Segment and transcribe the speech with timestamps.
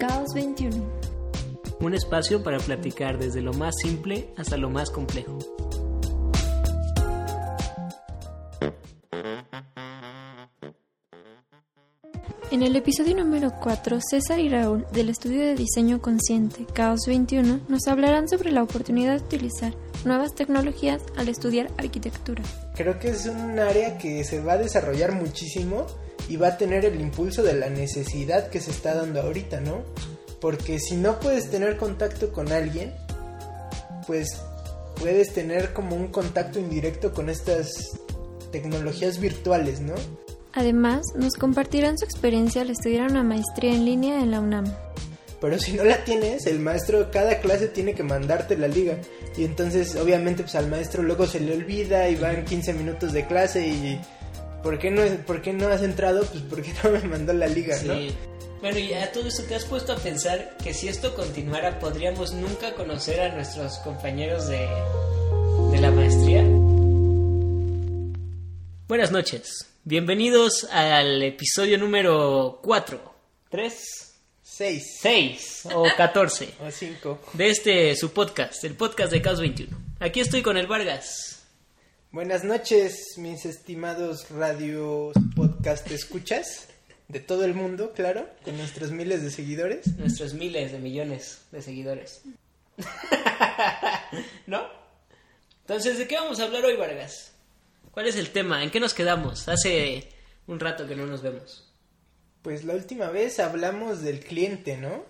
[0.00, 0.82] Caos 21.
[1.82, 5.38] Un espacio para platicar desde lo más simple hasta lo más complejo.
[12.50, 17.60] En el episodio número 4, César y Raúl del estudio de diseño consciente Caos 21
[17.68, 19.74] nos hablarán sobre la oportunidad de utilizar
[20.06, 22.42] nuevas tecnologías al estudiar arquitectura.
[22.74, 25.86] Creo que es un área que se va a desarrollar muchísimo
[26.30, 29.82] y va a tener el impulso de la necesidad que se está dando ahorita, ¿no?
[30.40, 32.94] Porque si no puedes tener contacto con alguien,
[34.06, 34.40] pues
[34.94, 37.72] puedes tener como un contacto indirecto con estas
[38.52, 39.94] tecnologías virtuales, ¿no?
[40.52, 44.72] Además, nos compartirán su experiencia al estudiar una maestría en línea en la UNAM.
[45.40, 48.98] Pero si no la tienes, el maestro cada clase tiene que mandarte la liga.
[49.36, 53.26] Y entonces, obviamente, pues al maestro luego se le olvida y van 15 minutos de
[53.26, 54.00] clase y...
[54.62, 56.24] ¿Por qué no, por qué no has entrado?
[56.26, 57.94] Pues porque no me mandó la liga, ¿no?
[57.94, 58.14] Sí.
[58.60, 62.34] Bueno, y a todo esto te has puesto a pensar que si esto continuara podríamos
[62.34, 64.68] nunca conocer a nuestros compañeros de,
[65.72, 66.44] de la maestría.
[68.86, 69.66] Buenas noches.
[69.84, 73.14] Bienvenidos al episodio número 4,
[73.48, 77.20] 3, 6 6 o 14 o 5.
[77.32, 79.74] de este su podcast, el podcast de Caos 21.
[80.00, 81.39] Aquí estoy con el Vargas.
[82.12, 86.68] Buenas noches, mis estimados radio podcast escuchas
[87.08, 89.96] de todo el mundo, claro, con nuestros miles de seguidores.
[89.96, 92.22] Nuestros miles de millones de seguidores.
[94.46, 94.66] ¿No?
[95.62, 97.32] Entonces, ¿de qué vamos a hablar hoy, Vargas?
[97.92, 98.62] ¿Cuál es el tema?
[98.64, 99.48] ¿En qué nos quedamos?
[99.48, 100.08] Hace
[100.46, 101.68] un rato que no nos vemos.
[102.42, 105.04] Pues la última vez hablamos del cliente, ¿no?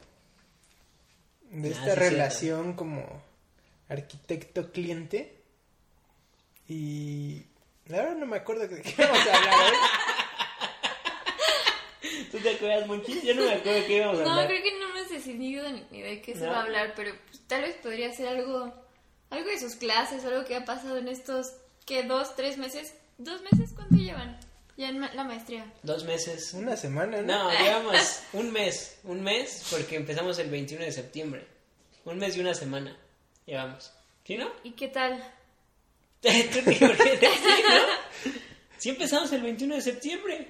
[1.51, 3.23] De Ah, esta sí, relación como
[3.89, 5.40] arquitecto-cliente.
[6.73, 7.43] Y
[7.93, 9.77] ahora no me acuerdo de qué vamos a hablar hoy.
[12.31, 13.21] ¿Tú te acuerdas, Monchi?
[13.23, 14.47] Yo no me acuerdo de qué íbamos a No, hablar.
[14.47, 16.53] creo que no hemos decidido ni, ni de qué se No.
[16.53, 18.73] va a hablar, pero pues, tal vez podría ser algo,
[19.31, 21.53] algo de sus clases, algo que ha pasado en estos,
[21.87, 22.05] ¿qué?
[22.05, 22.95] ¿Dos, tres meses?
[23.19, 23.73] ¿Dos meses?
[23.75, 24.39] ¿Cuánto llevan?
[24.77, 25.67] Ya en ma- la maestría.
[25.83, 26.55] Dos meses.
[26.55, 27.27] Una semana, ¿no?
[27.45, 28.99] No, llevamos un mes.
[29.03, 31.45] Un mes porque empezamos el 21 de septiembre.
[32.05, 32.97] Un mes y una semana.
[33.45, 33.93] Llevamos.
[34.25, 34.49] ¿Sí, no?
[34.63, 35.21] ¿Y qué tal?
[36.25, 37.81] no?
[38.79, 40.49] Sí empezamos el 21 de septiembre.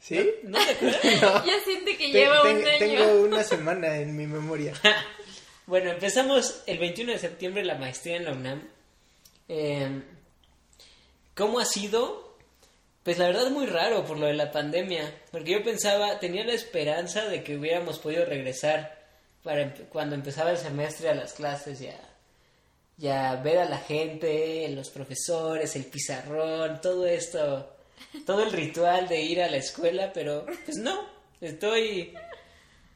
[0.00, 0.30] ¿Sí?
[0.44, 1.00] ¿No te acuerdas?
[1.46, 2.78] Ya siente que Te- lleva ten- un año.
[2.78, 4.74] tengo una semana en mi memoria.
[5.66, 8.68] Bueno, empezamos el 21 de septiembre la maestría en la UNAM.
[9.46, 10.02] Eh,
[11.36, 12.36] ¿Cómo ha sido?
[13.04, 16.54] Pues la verdad muy raro por lo de la pandemia, porque yo pensaba, tenía la
[16.54, 18.98] esperanza de que hubiéramos podido regresar
[19.44, 21.80] para cuando empezaba el semestre a las clases
[23.00, 27.76] ya ver a la gente, los profesores, el pizarrón, todo esto,
[28.26, 31.08] todo el ritual de ir a la escuela, pero pues no,
[31.40, 32.12] estoy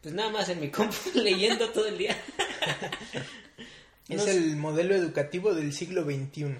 [0.03, 2.15] pues nada más en mi compu leyendo todo el día.
[4.06, 6.56] Es el modelo educativo del siglo XXI.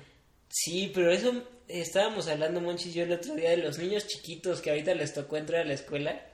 [0.49, 4.63] Sí, pero eso estábamos hablando, Monchis, y yo el otro día de los niños chiquitos
[4.63, 6.27] que ahorita les tocó entrar a la escuela.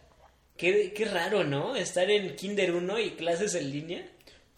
[0.56, 1.74] Qué, qué raro, ¿no?
[1.74, 4.08] Estar en Kinder 1 y clases en línea.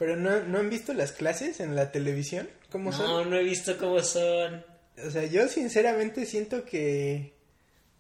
[0.03, 2.49] Pero no, ¿no han visto las clases en la televisión?
[2.73, 3.31] ¿Cómo No, son?
[3.31, 4.65] no he visto cómo son.
[5.07, 7.35] O sea, yo sinceramente siento que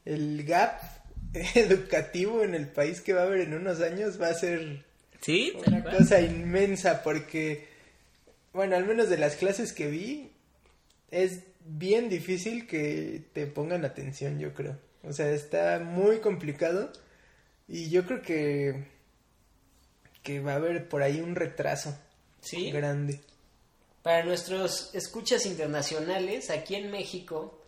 [0.04, 0.80] el gap
[1.54, 4.84] educativo en el país que va a haber en unos años va a ser
[5.20, 5.52] ¿Sí?
[5.64, 7.68] Una cosa inmensa porque,
[8.52, 10.32] bueno, al menos de las clases que vi,
[11.12, 14.76] es bien difícil que te pongan atención, yo creo.
[15.04, 16.90] O sea, está muy complicado
[17.68, 18.90] y yo creo que,
[20.22, 21.96] que va a haber por ahí un retraso
[22.40, 22.70] ¿Sí?
[22.70, 23.20] grande.
[24.02, 27.60] Para nuestros escuchas internacionales, aquí en México,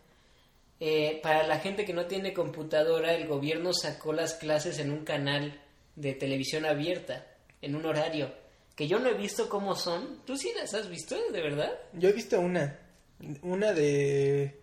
[0.81, 5.05] eh, para la gente que no tiene computadora, el gobierno sacó las clases en un
[5.05, 5.61] canal
[5.95, 7.27] de televisión abierta,
[7.63, 8.33] en un horario,
[8.75, 10.23] que yo no he visto cómo son.
[10.27, 11.73] ¿Tú sí las has visto, de verdad?
[11.93, 12.81] Yo he visto una,
[13.43, 14.61] una de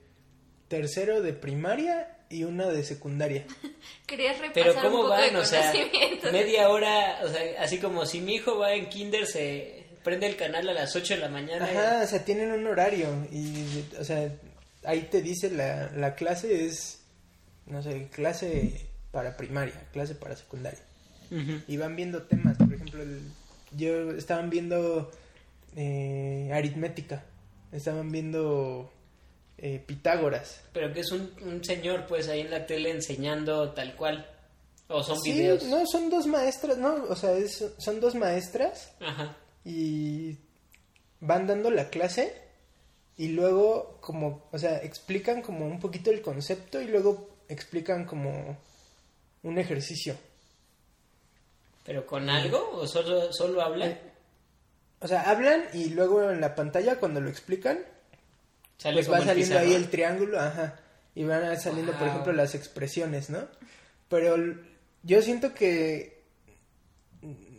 [0.67, 3.45] tercero de primaria y una de secundaria.
[4.07, 5.35] Querías repasar Pero un ¿cómo poco de van?
[5.37, 6.31] O sea, conocimientos.
[6.31, 10.35] media hora, o sea, así como si mi hijo va en kinder, se prende el
[10.35, 11.65] canal a las 8 de la mañana.
[11.65, 14.31] Ajá, o sea, tienen un horario y, o sea,
[14.83, 17.01] ahí te dice la, la clase es,
[17.67, 20.79] no sé, clase para primaria, clase para secundaria.
[21.67, 23.21] Y van viendo temas, por ejemplo, el-
[23.77, 25.09] yo estaban viendo
[25.77, 27.23] eh, aritmética,
[27.71, 28.91] estaban viendo
[29.61, 30.61] eh, Pitágoras.
[30.73, 34.27] Pero que es un, un señor, pues, ahí en la tele enseñando tal cual.
[34.87, 35.63] O son Sí, videos.
[35.63, 39.37] no, son dos maestras, no, o sea, es- son dos maestras Ajá.
[39.63, 40.37] y
[41.21, 42.35] van dando la clase
[43.15, 48.57] y luego como, o sea, explican como un poquito el concepto y luego explican como
[49.43, 50.17] un ejercicio.
[51.85, 53.91] ¿Pero con algo o solo, solo hablan?
[53.91, 54.01] Eh,
[54.99, 57.79] O sea, hablan y luego en la pantalla cuando lo explican,
[58.81, 60.79] Sale pues va saliendo ahí el triángulo, ajá,
[61.13, 63.47] y van saliendo, por ejemplo, las expresiones, ¿no?
[64.09, 64.35] Pero
[65.03, 66.23] yo siento que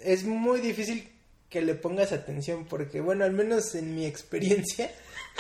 [0.01, 1.09] es muy difícil
[1.49, 4.91] que le pongas atención porque, bueno, al menos en mi experiencia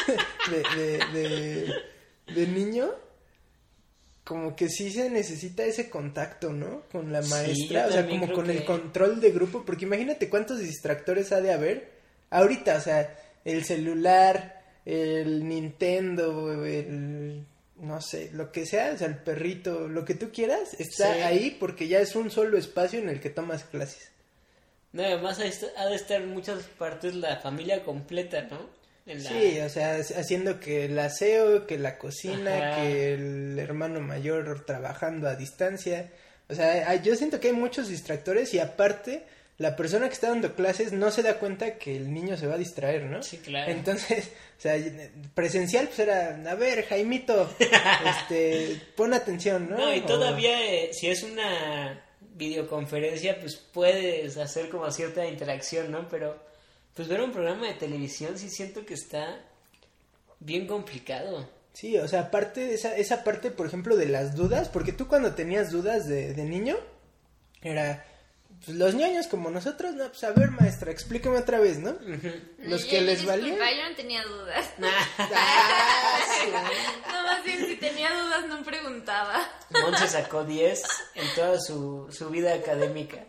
[0.50, 1.74] de, de, de,
[2.32, 2.88] de niño,
[4.22, 6.82] como que sí se necesita ese contacto, ¿no?
[6.92, 11.32] Con la maestra, o sea, como con el control de grupo, porque imagínate cuántos distractores
[11.32, 11.90] ha de haber
[12.30, 17.44] ahorita, o sea, el celular, el Nintendo, el
[17.76, 21.20] no sé, lo que sea, o sea, el perrito, lo que tú quieras, está Sí.
[21.22, 24.10] ahí porque ya es un solo espacio en el que tomas clases.
[24.92, 28.70] No, además ha de estar en muchas partes la familia completa, ¿no?
[29.06, 32.82] En la- Sí, o sea, haciendo que el aseo, que la cocina, Ajá.
[32.82, 36.10] que el hermano mayor trabajando a distancia.
[36.48, 39.24] O sea, yo siento que hay muchos distractores y aparte
[39.62, 42.54] la persona que está dando clases no se da cuenta que el niño se va
[42.54, 43.22] a distraer, ¿no?
[43.22, 43.70] Sí, claro.
[43.70, 44.76] Entonces, o sea,
[45.34, 49.76] presencial pues era, a ver, Jaimito, este, pon atención, ¿no?
[49.78, 52.02] No, y O- todavía eh, si es una
[52.34, 56.08] videoconferencia, pues puedes hacer como cierta interacción, ¿no?
[56.08, 56.36] Pero
[56.94, 59.40] pues ver un programa de televisión sí siento que está
[60.40, 61.48] bien complicado.
[61.72, 65.34] Sí, o sea, aparte, esa, esa parte, por ejemplo, de las dudas, porque tú cuando
[65.34, 66.76] tenías dudas de, de niño,
[67.62, 68.04] era,
[68.64, 71.96] pues los ñoños como nosotros, no, pues a ver, maestra, explíqueme otra vez, ¿no?
[72.58, 73.76] Los que les disculpa, valía.
[73.82, 74.66] yo no tenía dudas.
[75.18, 76.50] Ah, sí.
[77.10, 79.40] No, más bien, si tenía dudas no preguntaba.
[79.70, 80.82] Monse sacó 10
[81.14, 83.24] en toda su, su vida académica.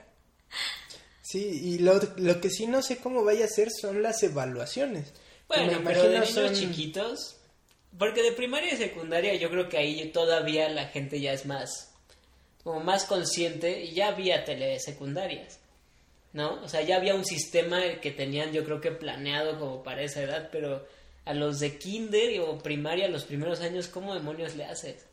[1.21, 5.13] Sí, y lo, lo que sí no sé cómo vaya a ser son las evaluaciones.
[5.47, 7.37] Bueno, me pero de niños son- chiquitos,
[7.97, 11.92] porque de primaria y secundaria yo creo que ahí todavía la gente ya es más,
[12.63, 15.59] como más consciente y ya había telesecundarias,
[16.33, 16.61] ¿no?
[16.63, 20.21] O sea, ya había un sistema que tenían yo creo que planeado como para esa
[20.21, 20.85] edad, pero
[21.25, 25.05] a los de kinder o primaria, los primeros años, ¿cómo demonios le haces?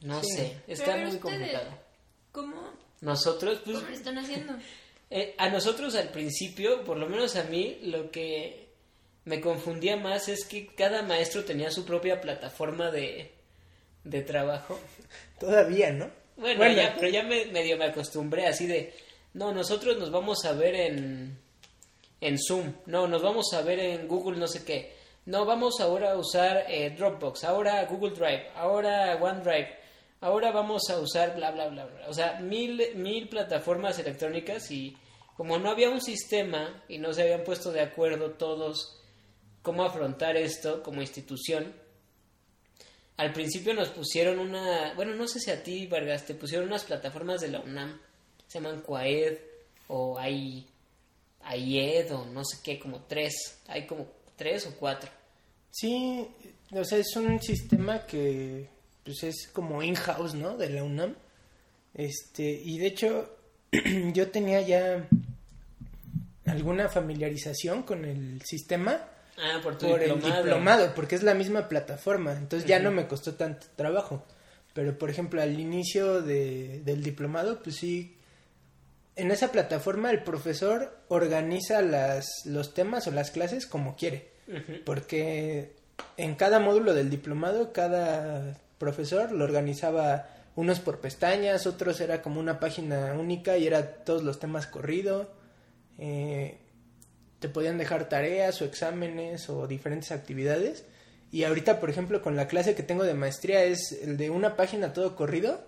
[0.00, 0.32] No Sí.
[0.36, 1.70] sé, está Pero muy ustedes- complicado.
[2.32, 2.62] ¿Cómo?
[3.00, 4.54] Nosotros, pues, ¿Cómo lo están haciendo?
[5.10, 8.66] eh, a nosotros al principio, por lo menos a mí, lo que
[9.24, 13.32] me confundía más es que cada maestro tenía su propia plataforma de,
[14.04, 14.78] de trabajo.
[15.38, 16.10] Todavía, ¿no?
[16.36, 18.92] Bueno, ya, pero ya me, medio me acostumbré así de,
[19.34, 21.38] no, nosotros nos vamos a ver en,
[22.20, 24.94] en Zoom, no, nos vamos a ver en Google no sé qué,
[25.26, 29.76] no, vamos ahora a usar eh, Dropbox, ahora Google Drive, ahora OneDrive,
[30.20, 32.08] ahora vamos a usar bla, bla, bla, bla.
[32.08, 34.96] O sea, mil, mil plataformas electrónicas y
[35.36, 39.00] como no había un sistema y no se habían puesto de acuerdo todos
[39.62, 41.74] cómo afrontar esto como institución,
[43.16, 46.84] al principio nos pusieron una, bueno, no sé si a ti, Vargas, te pusieron unas
[46.84, 48.00] plataformas de la UNAM,
[48.46, 49.38] se llaman Quaed
[49.88, 50.66] o hay
[51.42, 54.06] AIED o no sé qué, como tres, hay como
[54.36, 55.10] tres o cuatro.
[55.70, 56.26] Sí,
[56.72, 58.68] o sea, es un sistema que
[59.04, 60.56] pues es como in-house, ¿no?
[60.56, 61.14] De la UNAM.
[61.92, 63.36] Este, y de hecho
[64.12, 65.08] yo tenía ya
[66.46, 69.08] alguna familiarización con el sistema
[69.38, 70.28] Ah, por tu por diplomado.
[70.28, 74.24] el diplomado, porque es la misma plataforma, entonces ya no me costó tanto trabajo.
[74.72, 78.16] Pero por ejemplo, al inicio de, del diplomado, pues sí,
[79.16, 84.32] en esa plataforma el profesor organiza las, los temas o las clases como quiere,
[84.84, 85.76] porque
[86.16, 92.40] en cada módulo del diplomado, cada profesor lo organizaba unos por pestañas, otros era como
[92.40, 95.30] una página única y era todos los temas corrido.
[95.98, 96.58] Eh,
[97.44, 100.84] te podían dejar tareas o exámenes o diferentes actividades.
[101.30, 104.56] Y ahorita, por ejemplo, con la clase que tengo de maestría es el de una
[104.56, 105.60] página todo corrido.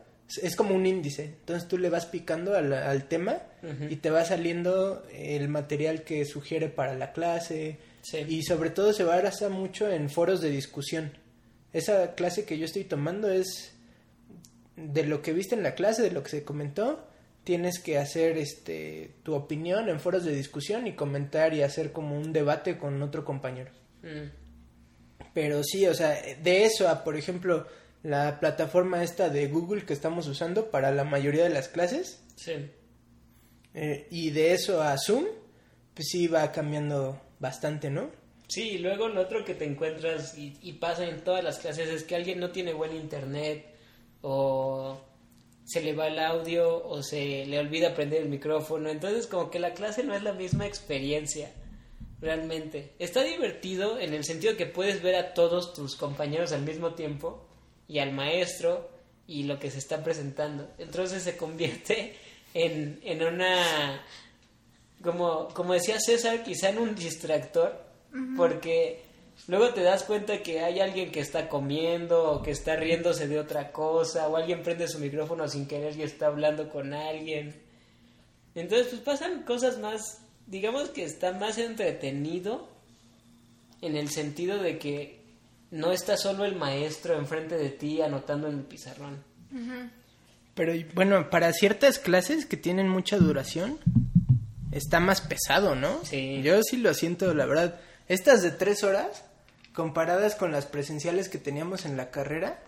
[0.42, 1.24] Es- como un índice.
[1.24, 3.42] Entonces tú le vas picando al, al tema
[3.90, 7.76] y te va saliendo el material que sugiere para la clase.
[8.00, 8.24] Sí.
[8.26, 11.12] Y sobre todo se basa mucho en foros de discusión.
[11.74, 13.72] Esa clase que yo estoy tomando es
[14.76, 17.06] de lo que viste en la clase, de lo que se comentó,
[17.46, 22.18] tienes que hacer este tu opinión en foros de discusión y comentar y hacer como
[22.18, 23.70] un debate con otro compañero.
[24.02, 24.30] Mm.
[25.32, 27.68] Pero sí, o sea, de eso a, por ejemplo,
[28.02, 32.52] la plataforma esta de Google que estamos usando para la mayoría de las clases, Sí.
[33.74, 35.26] eh, y de eso a Zoom,
[35.94, 38.10] pues sí va cambiando bastante, ¿no?
[38.48, 41.88] Sí, y luego lo otro que te encuentras y, y pasa en todas las clases
[41.90, 43.66] es que alguien no tiene buen internet
[44.22, 45.00] o
[45.66, 48.88] se le va el audio o se le olvida prender el micrófono.
[48.88, 51.52] Entonces como que la clase no es la misma experiencia
[52.20, 52.94] realmente.
[52.98, 57.46] Está divertido en el sentido que puedes ver a todos tus compañeros al mismo tiempo
[57.88, 58.88] y al maestro
[59.26, 60.70] y lo que se está presentando.
[60.78, 62.14] Entonces se convierte
[62.54, 64.04] en, en una,
[65.02, 67.84] como, como decía César, quizá en un distractor,
[68.36, 69.02] porque
[69.48, 73.38] luego te das cuenta que hay alguien que está comiendo o que está riéndose de
[73.38, 77.54] otra cosa, o alguien prende su micrófono sin querer y está hablando con alguien.
[78.54, 82.68] Entonces, pues pasan cosas más, digamos que está más entretenido
[83.82, 85.20] en el sentido de que
[85.70, 89.22] no está solo el maestro enfrente de ti anotando en el pizarrón.
[90.54, 93.78] Pero bueno, para ciertas clases que tienen mucha duración,
[94.72, 96.00] está más pesado, ¿no?
[96.04, 96.40] Sí.
[96.42, 97.78] Yo sí lo siento, la verdad.
[98.08, 99.24] Estas de tres horas,
[99.76, 102.58] comparadas con las presenciales que teníamos en la carrera,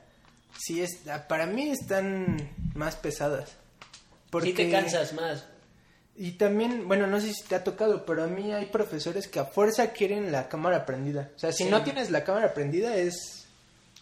[0.61, 3.57] sí es, para mí están más pesadas.
[4.43, 5.47] Sí te cansas más.
[6.15, 9.39] Y también, bueno, no sé si te ha tocado, pero a mí hay profesores que
[9.39, 11.31] a fuerza quieren la cámara prendida.
[11.35, 11.71] O sea, si Sí.
[11.71, 13.47] no tienes la cámara prendida es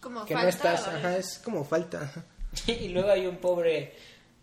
[0.01, 0.91] Como que no falta, estás, ¿o?
[0.97, 2.11] ajá, es como falta.
[2.67, 3.93] y luego hay un pobre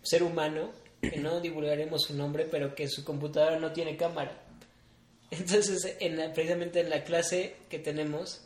[0.04, 0.70] ser humano,
[1.02, 4.32] que no divulgaremos su nombre, pero que su computadora no tiene cámara.
[5.32, 8.43] Entonces, en la- precisamente en la clase que tenemos,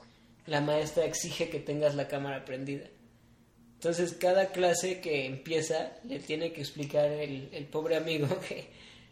[0.48, 2.88] la maestra exige que tengas la cámara prendida.
[3.76, 8.68] Entonces, cada clase que empieza, le tiene que explicar el, el pobre amigo que,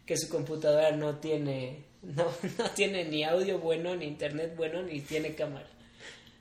[0.06, 2.25] que su computadora no tiene, no,
[2.58, 5.68] no tiene ni audio bueno, ni internet bueno, ni tiene cámara.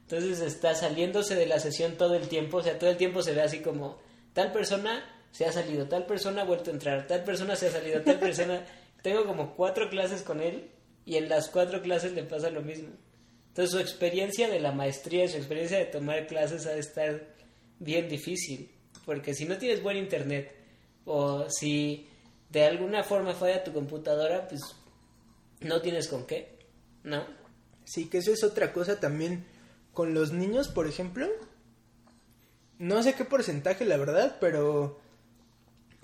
[0.02, 3.32] Entonces está saliéndose de la sesión todo el tiempo, o sea, todo el tiempo se
[3.32, 3.98] ve así como
[4.32, 7.70] tal persona se ha salido, tal persona ha vuelto a entrar, tal persona se ha
[7.70, 8.64] salido, tal persona...
[9.02, 10.70] Tengo como cuatro clases con él
[11.04, 12.88] y en las cuatro clases le pasa lo mismo.
[13.54, 17.22] Entonces su experiencia de la maestría, su experiencia de tomar clases ha de estar
[17.78, 18.68] bien difícil,
[19.06, 20.52] porque si no tienes buen internet
[21.04, 22.08] o si
[22.50, 24.60] de alguna forma falla tu computadora, pues
[25.60, 26.58] no tienes con qué,
[27.04, 27.24] ¿no?
[27.84, 29.44] Sí, que eso es otra cosa también
[29.92, 31.28] con los niños, por ejemplo.
[32.80, 34.98] No sé qué porcentaje, la verdad, pero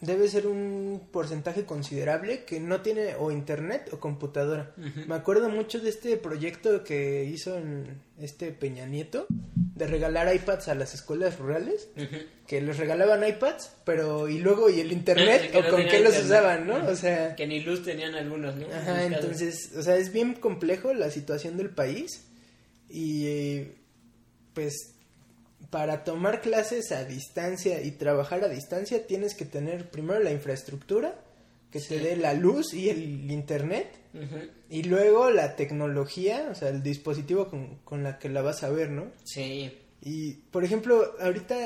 [0.00, 4.72] debe ser un porcentaje considerable que no tiene o internet o computadora.
[5.06, 10.68] Me acuerdo mucho de este proyecto que hizo en este Peña Nieto de regalar iPads
[10.68, 11.88] a las escuelas rurales,
[12.46, 16.00] que les regalaban iPads, pero y luego y el internet Que o no con qué
[16.00, 16.76] los usaban, ¿no?
[16.86, 18.66] O sea, Que ni luz tenían algunos, ¿no?
[18.66, 22.26] Ajá, entonces, o sea, es bien complejo la situación del país
[22.88, 23.74] y eh,
[24.54, 24.94] pues
[25.70, 31.14] para tomar clases a distancia y trabajar a distancia tienes que tener primero la infraestructura
[31.70, 31.98] que te Sí.
[31.98, 33.88] dé la luz y el internet
[34.68, 38.70] y luego la tecnología, o sea, el dispositivo con, con la que la vas a
[38.70, 39.12] ver, ¿no?
[39.24, 39.72] Sí.
[40.02, 41.56] Y, por ejemplo, ahorita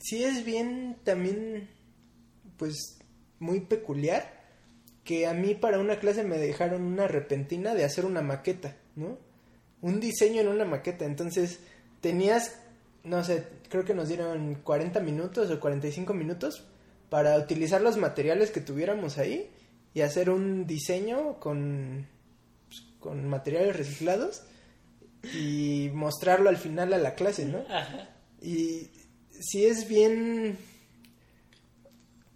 [0.00, 1.68] sí es bien también,
[2.56, 2.98] pues,
[3.38, 4.36] muy peculiar
[5.04, 9.16] que a mí para una clase me dejaron una repentina de hacer una maqueta, ¿no?
[9.80, 11.04] Un diseño en una maqueta.
[11.04, 11.60] Entonces,
[12.00, 12.56] tenías,
[13.08, 16.64] no sé, creo que nos dieron 40 minutos o 45 minutos
[17.08, 19.50] para utilizar los materiales que tuviéramos ahí
[19.94, 22.06] y hacer un diseño con,
[22.68, 24.42] pues, con materiales reciclados
[25.34, 27.64] y mostrarlo al final a la clase, ¿no?
[27.68, 28.10] Ajá.
[28.40, 28.90] Y
[29.40, 30.58] sí es bien,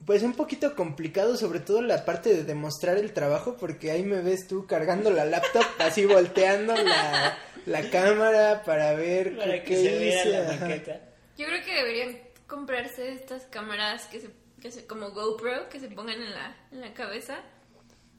[0.06, 4.22] pues un poquito complicado, sobre todo la parte de demostrar el trabajo, porque ahí me
[4.22, 9.76] ves tú cargando la laptop, así volteando la, la cámara para ver Para qué que
[9.76, 10.66] se vea hice, la ajá.
[10.66, 11.00] maqueta.
[11.36, 15.88] Yo creo que deberían comprarse estas cámaras que se, que se como GoPro que se
[15.88, 17.40] pongan en la, en la cabeza.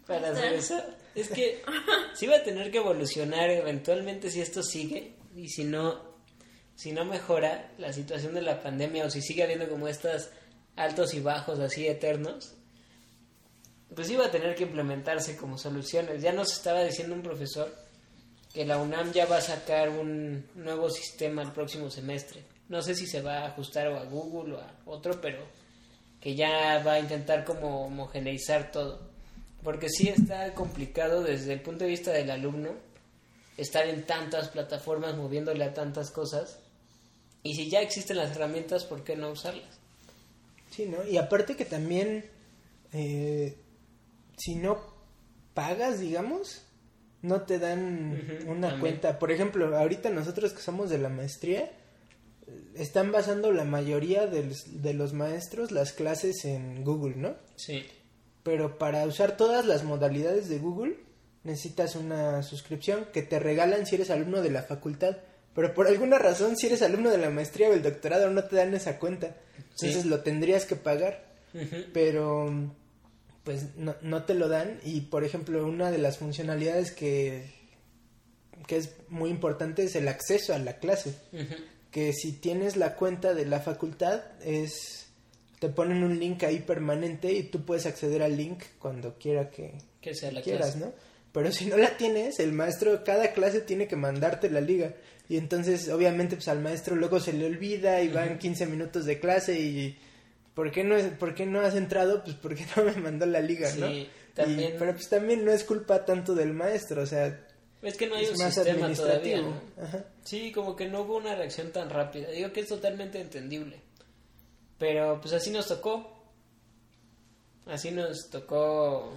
[0.08, 0.82] Para hacer eso.
[1.16, 1.62] Es que
[2.14, 6.14] sí va a tener que evolucionar eventualmente si esto sigue y si no,
[6.76, 10.32] si no mejora la situación de la pandemia o si sigue habiendo como estas
[10.76, 12.56] altos y bajos así eternos,
[13.96, 16.22] pues sí va a tener que implementarse como soluciones.
[16.22, 17.74] Ya nos estaba diciendo un profesor
[18.54, 22.44] que la UNAM ya va a sacar un nuevo sistema el próximo semestre.
[22.70, 25.44] No sé si se va a ajustar o a Google o a otro, pero
[26.22, 29.02] que ya va a intentar como homogeneizar todo.
[29.64, 32.72] Porque sí está complicado desde el punto de vista del alumno
[33.58, 36.60] estar en tantas plataformas moviéndole a tantas cosas.
[37.42, 39.80] Y si ya existen las herramientas, ¿por qué no usarlas?
[40.70, 41.04] Sí, ¿no?
[41.06, 42.26] Y aparte que también,
[42.94, 43.58] eh,
[44.38, 44.82] si no
[45.54, 46.62] pagas, digamos,
[47.24, 48.80] no te dan una también.
[48.80, 49.18] cuenta.
[49.18, 51.72] Por ejemplo, ahorita nosotros que somos de la maestría,
[52.76, 57.36] están basando la mayoría de los, de los maestros las clases en Google, ¿no?
[57.56, 57.86] Sí.
[58.44, 60.98] Pero para usar todas las modalidades de Google
[61.44, 65.18] necesitas una suscripción que te regalan si eres alumno de la facultad.
[65.56, 68.56] Pero por alguna razón, si eres alumno de la maestría o el doctorado, no te
[68.56, 69.36] dan esa cuenta.
[69.58, 70.10] Entonces Sí.
[70.10, 71.32] lo tendrías que pagar.
[71.94, 72.52] Pero
[73.44, 74.80] pues no, no te lo dan.
[74.84, 77.52] Y por ejemplo, una de las funcionalidades que,
[78.68, 81.16] que es muy importante es el acceso a la clase
[81.94, 85.06] que si tienes la cuenta de la facultad es
[85.60, 89.76] te ponen un link ahí permanente y tú puedes acceder al link cuando quiera que,
[90.02, 90.86] Que sea la quieras, clase.
[90.86, 90.92] ¿no?
[91.32, 94.94] Pero si no la tienes, el maestro cada clase tiene que mandarte la liga.
[95.30, 99.20] Y entonces, obviamente, pues al maestro luego se le olvida y van 15 minutos de
[99.20, 99.98] clase y...
[100.54, 102.24] ¿Por qué no, es, ¿por qué no has entrado?
[102.24, 103.92] Pues porque no me mandó la liga, Sí, ¿no?
[103.92, 107.40] Y- también- pero pues también no es culpa tanto del maestro, o sea,
[107.82, 109.44] Es que no hay es un más sistema todavía.
[109.82, 110.06] Ajá.
[110.24, 112.30] Sí, como que no hubo una reacción tan rápida.
[112.32, 113.80] Digo que es totalmente entendible.
[114.80, 116.24] Pero pues así nos tocó.
[117.68, 119.14] Así nos tocó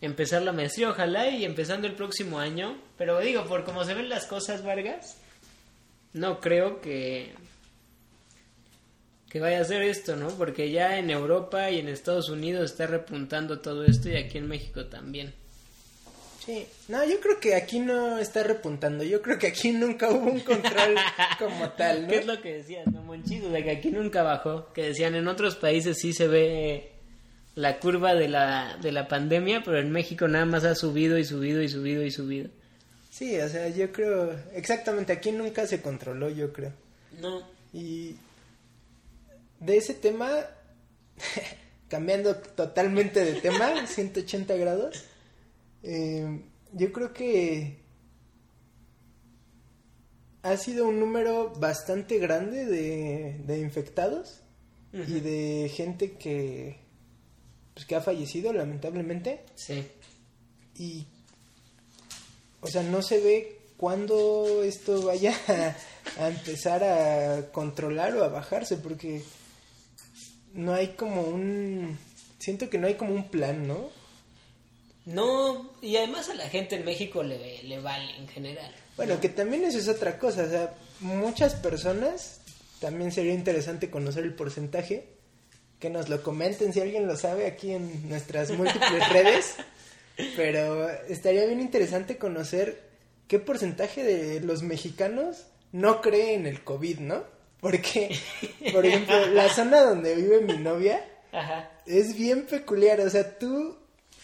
[0.00, 2.80] empezar la maestría, ojalá, y empezando el próximo año.
[2.96, 5.16] Pero digo, por como se ven las cosas, Vargas,
[6.12, 7.34] no creo que
[9.28, 10.28] que vaya a ser esto, ¿no?
[10.28, 14.48] Porque ya en Europa y en Estados Unidos está repuntando todo esto y aquí en
[14.48, 15.34] México también.
[16.46, 20.30] Sí, no, yo creo que aquí no está repuntando, yo creo que aquí nunca hubo
[20.30, 20.94] un control
[21.40, 22.08] como tal, ¿no?
[22.08, 23.50] ¿Qué es lo que decías, no, Monchito?
[23.50, 24.72] De que aquí nunca bajó.
[24.72, 26.92] Que decían, en otros países sí se ve
[27.56, 31.24] la curva de la, de la pandemia, pero en México nada más ha subido y
[31.24, 32.48] subido y subido y subido.
[33.10, 36.72] Sí, o sea, yo creo, exactamente, aquí nunca se controló, yo creo.
[37.18, 37.42] No.
[37.72, 38.14] Y
[39.60, 40.30] de ese tema,
[41.88, 45.04] cambiando totalmente de tema, 180 grados,
[45.82, 47.84] eh, yo creo que
[50.42, 54.42] ha sido un número bastante grande de, de infectados
[54.92, 56.78] y de gente que,
[57.74, 59.44] pues, que ha fallecido, lamentablemente.
[59.54, 59.86] Sí.
[60.76, 61.06] Y,
[62.60, 65.76] o sea, no se ve cuándo esto vaya a,
[66.24, 69.22] a empezar a controlar o a bajarse, porque
[70.56, 71.98] no hay como un...
[72.38, 73.90] Siento que no hay como un plan, ¿no?
[75.06, 78.74] No, y además a la gente en México le, le vale en general.
[78.96, 82.40] Bueno, que también eso es otra cosa, o sea, muchas personas,
[82.80, 85.06] también sería interesante conocer el porcentaje,
[85.78, 89.54] que nos lo comenten si alguien lo sabe aquí en nuestras múltiples redes,
[90.34, 92.82] pero estaría bien interesante conocer
[93.28, 97.35] qué porcentaje de los mexicanos no cree en el COVID, ¿no?
[97.66, 98.16] Porque,
[98.72, 101.68] por ejemplo, la zona donde vive mi novia Ajá.
[101.84, 103.76] es bien peculiar, o sea, tú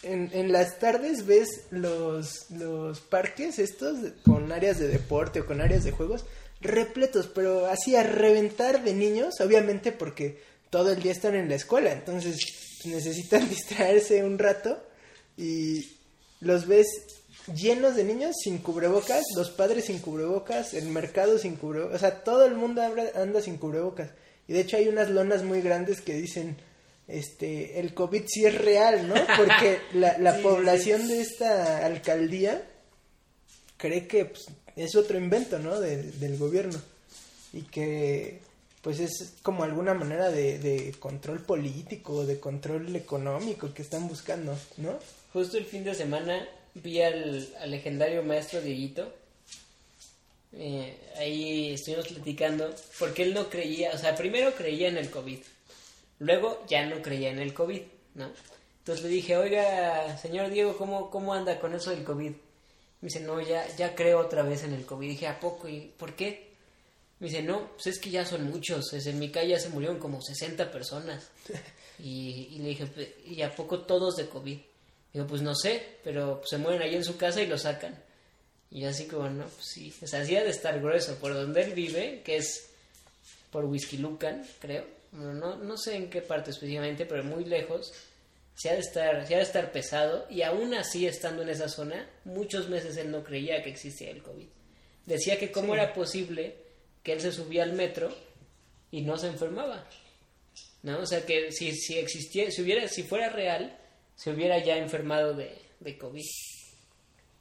[0.05, 5.61] en, en las tardes ves los, los parques estos con áreas de deporte o con
[5.61, 6.25] áreas de juegos
[6.61, 11.57] repletos, pero así a reventar de niños, obviamente porque todo el día están en la
[11.57, 12.37] escuela, entonces
[12.85, 14.81] necesitan distraerse un rato
[15.37, 15.85] y
[16.41, 16.87] los ves
[17.55, 22.23] llenos de niños sin cubrebocas, los padres sin cubrebocas, el mercado sin cubrebocas, o sea,
[22.25, 22.83] todo el mundo
[23.15, 24.11] anda, sin cubrebocas.
[24.49, 26.57] Y de hecho hay unas lonas muy grandes que dicen,
[27.09, 29.15] este, el COVID sí es real, ¿no?
[29.37, 32.63] Porque la, la Sí, sí, población de esta alcaldía
[33.77, 35.81] cree que pues, es otro invento, ¿no?
[35.81, 36.81] De- del gobierno.
[37.53, 38.41] Y que
[38.83, 44.59] pues es como alguna manera de, de control político, de control económico que están buscando,
[44.79, 44.99] ¿no?
[45.33, 49.13] Justo el fin de semana vi al, al legendario maestro Dieguito.
[50.55, 55.39] Eh, ahí estuvimos platicando porque él no creía, o sea, primero creía en el COVID,
[56.19, 57.81] luego ya no creía en el COVID,
[58.17, 58.31] ¿no?
[58.81, 62.31] Entonces le dije, oiga, señor Diego, ¿cómo, cómo anda con eso del COVID?
[63.01, 65.09] Me dice, no, ya, ya creo otra vez en el COVID.
[65.09, 65.69] dije, ¿a poco?
[65.69, 66.53] ¿Y por qué?
[67.19, 68.93] Me dice, no, pues es que ya son muchos.
[68.93, 71.31] Es, en mi calle ya se murieron como 60 personas.
[71.99, 74.59] Y, y le dije, "Pe- ¿y a poco todos de COVID?
[75.13, 78.03] Digo, pues no sé, pero se mueren ahí en su casa y lo sacan.
[78.71, 79.93] Y yo así como, no, pues sí.
[80.03, 81.17] O sea, sí ha de estar grueso.
[81.17, 82.71] Por donde él vive, que es
[83.51, 84.87] por Whisky Lucan, creo.
[85.13, 87.93] Bueno, no, no sé en qué parte específicamente, pero muy lejos.
[88.55, 90.27] Se ha, de estar, se ha de estar pesado.
[90.31, 94.23] Y aún así, estando en esa zona, muchos meses él no creía que existía el
[94.23, 94.49] COVID.
[95.05, 96.57] Decía que cómo era posible
[97.03, 98.15] que él se subía al metro
[98.91, 99.87] y no se enfermaba.
[100.83, 101.01] ¿No?
[101.01, 103.79] O sea, que si, si existía, si, hubiera, si fuera real,
[104.17, 106.23] se hubiera ya enfermado de, de COVID.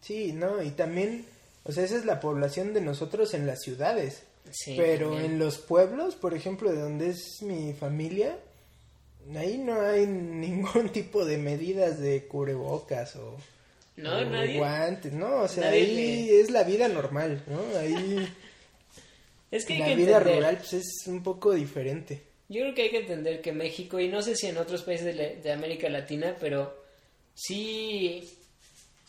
[0.02, 1.26] Sí, no, y también,
[1.64, 4.24] o sea, esa es la población de nosotros en las ciudades.
[4.52, 5.34] Sí, Pero también.
[5.34, 8.38] en los pueblos, por ejemplo, de donde es mi familia,
[9.36, 13.38] ahí no hay ningún tipo de medidas de cubrebocas o,
[13.98, 14.58] No, o nadie.
[14.58, 15.42] guantes, ¿no?
[15.44, 17.78] O sea, ahí le- es la vida normal, ¿no?
[17.78, 18.28] Ahí
[19.52, 20.36] Es que la que vida entender.
[20.38, 22.22] rural pues es un poco diferente.
[22.52, 25.06] Yo creo que hay que entender que México, y no sé si en otros países
[25.06, 26.76] de, la- de América Latina, pero
[27.34, 28.30] sí,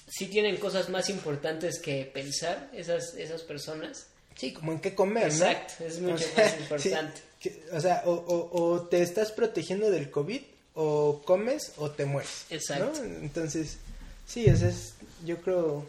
[0.09, 4.07] sí tienen cosas más importantes que pensar esas, esas personas.
[4.37, 5.44] Sí, como en qué comer, ¿no?
[5.46, 7.20] Exacto, es mucho O sea, más importante.
[7.40, 10.40] sí, que- o sea, o, o- o te estás protegiendo del COVID,
[10.74, 12.46] o comes o te mueres.
[12.48, 12.92] Exacto.
[13.02, 13.05] ¿no?
[13.16, 13.76] Entonces,
[14.26, 15.85] sí, esa es, yo creo,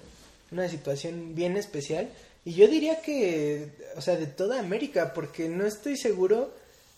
[0.52, 2.10] una situación bien especial.
[2.46, 6.54] Y yo diría que, o sea, de toda América, porque no estoy seguro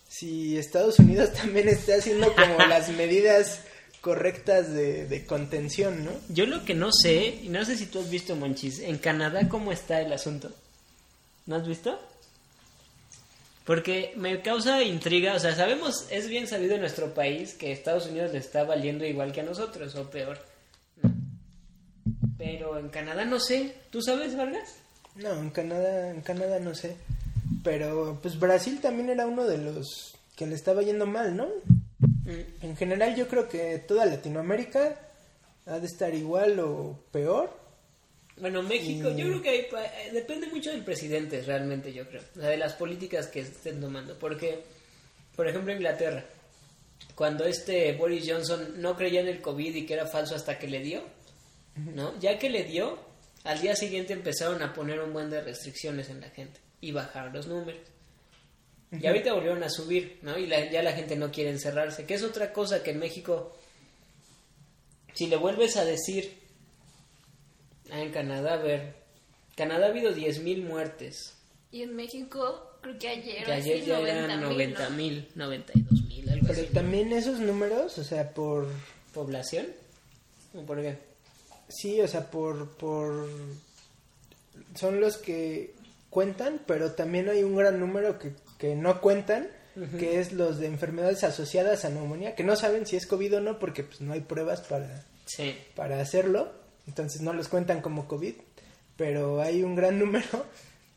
[0.08, 3.62] si Estados Unidos también está haciendo como las medidas
[4.02, 6.12] correctas de, de contención, ¿no?
[6.30, 9.50] Yo lo que no sé, y no sé si tú has visto, Monchis, en Canadá
[9.50, 10.52] cómo está el asunto.
[11.48, 12.00] ¿No has visto?
[13.66, 18.06] Porque me causa intriga, o sea, sabemos, es bien sabido en nuestro país que Estados
[18.06, 20.38] Unidos le está valiendo igual que a nosotros, o peor.
[22.38, 24.76] Pero en Canadá no sé, ¿tú sabes, Vargas?
[25.16, 26.96] No, en Canadá, en Canadá no sé.
[27.64, 31.48] Pero pues Brasil también era uno de los que le estaba yendo mal, ¿no?
[32.00, 35.00] Mm, En general yo creo que toda Latinoamérica
[35.66, 37.50] ha de estar igual o peor.
[38.38, 42.22] Bueno, México, Y- yo creo que hay eh, depende mucho del presidente, realmente, yo creo.
[42.36, 44.18] O sea, de las políticas que estén tomando.
[44.20, 44.64] Porque,
[45.36, 46.26] por ejemplo, Inglaterra,
[47.16, 50.68] cuando este Boris Johnson no creía en el COVID y que era falso hasta que
[50.68, 51.02] le dio,
[51.94, 52.20] ¿no?
[52.20, 53.00] Ya que le dio,
[53.46, 57.34] al día siguiente empezaron a poner un buen de restricciones en la gente y bajar
[57.34, 57.82] los números.
[58.92, 60.38] Y ahorita volvieron a subir, ¿no?
[60.38, 63.58] Y la- ya la gente no quiere encerrarse, que es otra cosa que en México,
[65.14, 66.38] si le vuelves a decir,
[67.92, 68.96] ah, en Canadá, a ver,
[69.56, 71.34] Canadá ha habido 10.000 muertes,
[71.72, 76.48] Y en México, creo que ayer, que ayer ya 90 eran mil, 90.000, 92.000, algo
[76.48, 76.68] Pero así.
[76.68, 76.74] ¿no?
[76.74, 78.70] también esos números, o sea, por...
[79.14, 79.66] ¿Población?
[80.54, 80.98] ¿O por qué?
[81.68, 82.70] Sí, o sea, por...
[82.78, 83.28] por
[84.76, 85.74] son los que
[86.16, 89.50] cuentan, pero también hay un gran número que, que no cuentan,
[90.00, 93.42] que es los de enfermedades asociadas a neumonía, que no saben si es COVID o
[93.42, 95.54] no, porque pues no hay pruebas para, Sí.
[95.76, 96.54] para hacerlo,
[96.88, 98.36] entonces no los cuentan como COVID,
[98.96, 100.46] pero hay un gran número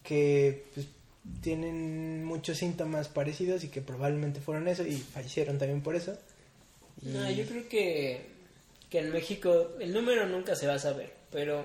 [0.05, 0.87] que pues,
[1.43, 6.17] tienen muchos síntomas parecidos y que probablemente fueron eso y fallecieron también por eso.
[7.03, 8.27] Y- No, yo creo que,
[8.89, 11.65] que en México el número nunca se va a saber, pero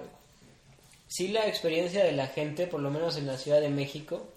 [1.15, 4.27] sí la experiencia de la gente, por lo menos en la Ciudad de México,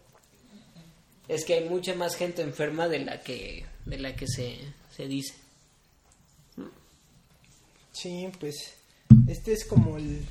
[1.28, 4.58] es que hay mucha más gente enferma de la que, de la que se,
[4.94, 5.34] se dice.
[7.92, 8.74] Sí, pues
[9.28, 10.24] este es como el...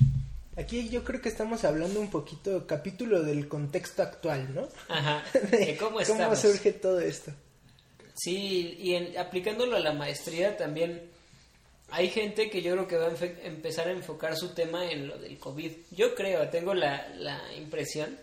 [0.56, 4.68] Aquí yo creo que estamos hablando un poquito, capítulo del contexto actual, ¿no?
[4.88, 5.22] Ajá.
[5.50, 6.38] De ¿Cómo estamos?
[6.38, 7.32] surge todo esto?
[8.14, 11.10] Sí, y en- aplicándolo a la maestría también
[11.90, 15.18] hay gente que yo creo que va a empezar a enfocar su tema en lo
[15.18, 15.72] del COVID.
[15.92, 18.18] Yo creo, tengo la, la impresión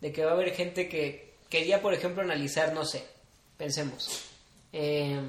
[0.00, 3.04] de que va a haber gente que quería, por ejemplo, analizar, no sé,
[3.56, 4.22] pensemos,
[4.72, 5.20] eh,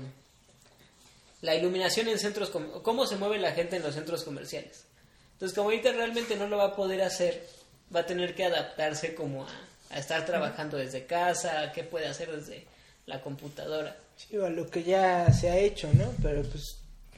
[1.41, 4.85] la iluminación en centros, cómo se mueve la gente en los centros comerciales.
[5.33, 7.47] Entonces, como ahorita realmente no lo va a poder hacer,
[7.93, 9.49] va a tener que adaptarse como a,
[9.89, 12.65] a estar trabajando desde casa, a qué puede hacer desde
[13.05, 13.97] la computadora.
[14.15, 16.13] Sí, a lo que ya se ha hecho, ¿no?
[16.23, 16.77] Pero pues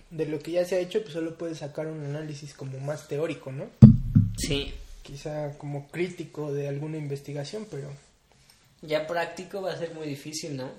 [0.09, 3.07] de lo que ya se ha hecho, pues solo puedes sacar un análisis como más
[3.07, 3.65] teórico, ¿no?
[4.37, 4.73] Sí.
[5.03, 7.89] Quizá como crítico de alguna investigación, pero...
[8.81, 10.69] Ya práctico va a ser muy difícil, ¿no?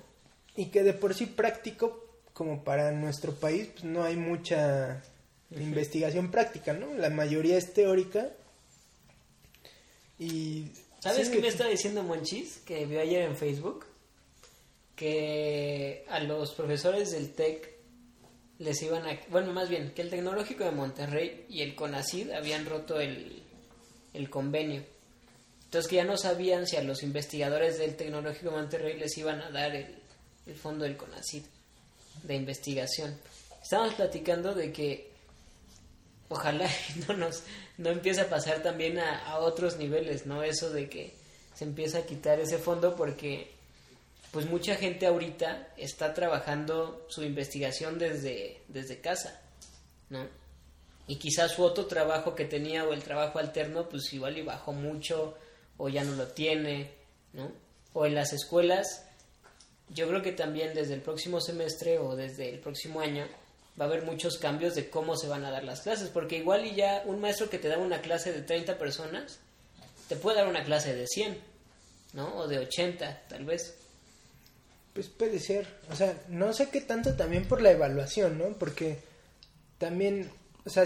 [0.55, 5.03] Y que de por sí práctico, como para nuestro país, pues no hay mucha
[5.51, 6.93] investigación práctica, ¿no?
[6.93, 8.29] La mayoría es teórica.
[10.17, 10.67] Y...
[10.99, 12.59] ¿Sabes sí, qué me está diciendo Monchis?
[12.65, 13.85] Que vio ayer en Facebook.
[14.95, 17.78] Que a los profesores del TEC
[18.59, 19.19] les iban a...
[19.29, 23.41] Bueno, más bien, que el Tecnológico de Monterrey y el CONACID habían roto el,
[24.13, 24.83] el convenio.
[25.63, 29.41] Entonces que ya no sabían si a los investigadores del Tecnológico de Monterrey les iban
[29.41, 29.95] a dar el,
[30.45, 31.43] el fondo del CONACID
[32.23, 33.17] de investigación.
[33.61, 35.11] Estábamos platicando de que
[36.27, 36.69] ojalá
[37.07, 37.43] no nos
[37.77, 40.43] no empiece a pasar también a, a otros niveles, ¿no?
[40.43, 41.13] Eso de que
[41.55, 43.51] se empieza a quitar ese fondo porque
[44.31, 49.41] pues mucha gente ahorita está trabajando su investigación desde, desde casa,
[50.09, 50.27] ¿no?
[51.07, 54.73] Y quizás su otro trabajo que tenía o el trabajo alterno pues igual y bajó
[54.73, 55.35] mucho
[55.77, 56.91] o ya no lo tiene,
[57.33, 57.51] ¿no?
[57.93, 59.05] O en las escuelas
[59.89, 63.25] yo creo que también desde el próximo semestre o desde el próximo año
[63.79, 66.65] va a haber muchos cambios de cómo se van a dar las clases, porque igual
[66.65, 69.39] y ya un maestro que te da una clase de 30 personas,
[70.07, 71.37] te puede dar una clase de 100,
[72.13, 72.35] ¿no?
[72.35, 73.77] O de 80, tal vez.
[74.93, 78.45] Pues puede ser, o sea, no sé qué tanto también por la evaluación, ¿no?
[78.57, 78.97] Porque
[79.77, 80.29] también,
[80.65, 80.85] o sea,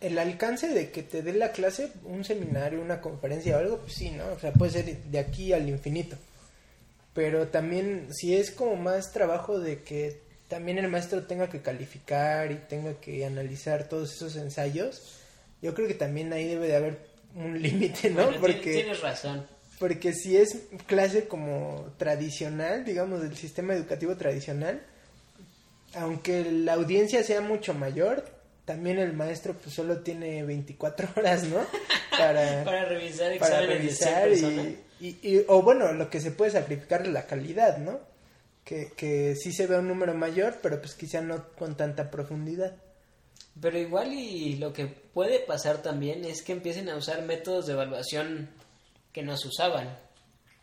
[0.00, 3.94] el alcance de que te dé la clase, un seminario, una conferencia o algo, pues
[3.94, 4.26] sí, ¿no?
[4.32, 6.16] O sea, puede ser de aquí al infinito.
[7.14, 12.50] Pero también, si es como más trabajo de que también el maestro tenga que calificar
[12.50, 15.18] y tenga que analizar todos esos ensayos,
[15.60, 16.98] yo creo que también ahí debe de haber
[17.34, 18.24] un límite, ¿no?
[18.24, 18.72] Bueno, Porque...
[18.72, 19.46] Tienes razón.
[19.82, 24.80] Porque si es clase como tradicional, digamos, del sistema educativo tradicional,
[25.94, 28.24] aunque la audiencia sea mucho mayor,
[28.64, 31.58] también el maestro pues solo tiene 24 horas, ¿no?
[32.16, 34.74] Para, Para revisar para exámenes revisar de 100 personas.
[35.00, 37.98] y, y, y- o bueno, lo que se puede sacrificar es la calidad, ¿no?
[38.64, 42.76] que, que sí se vea un número mayor, pero pues quizá no con tanta profundidad.
[43.60, 47.72] Pero igual y lo que puede pasar también es que empiecen a usar métodos de
[47.72, 48.48] evaluación
[49.12, 49.98] que nos usaban,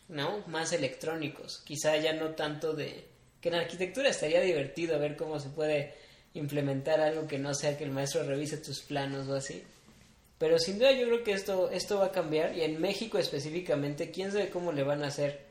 [0.08, 0.44] ¿no?
[0.46, 3.06] Más electrónicos, quizá ya no tanto de...
[3.40, 5.94] que en arquitectura estaría divertido ver cómo se puede
[6.34, 9.62] implementar algo que no sea que el maestro revise tus planos o así.
[10.38, 14.10] Pero sin duda yo creo que esto, esto va a cambiar y en México específicamente,
[14.10, 15.50] quién sabe cómo le van a hacer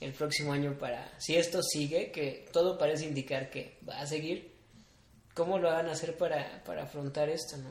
[0.00, 4.52] el próximo año para, si esto sigue, que todo parece indicar que va a seguir,
[5.32, 7.70] cómo lo van a hacer para, para afrontar esto, ¿no?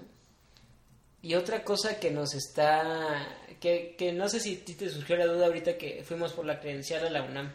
[1.21, 3.27] Y otra cosa que nos está,
[3.65, 7.04] que, que no sé si te surgió la duda ahorita que fuimos por la credencial
[7.04, 7.51] a la UNAM.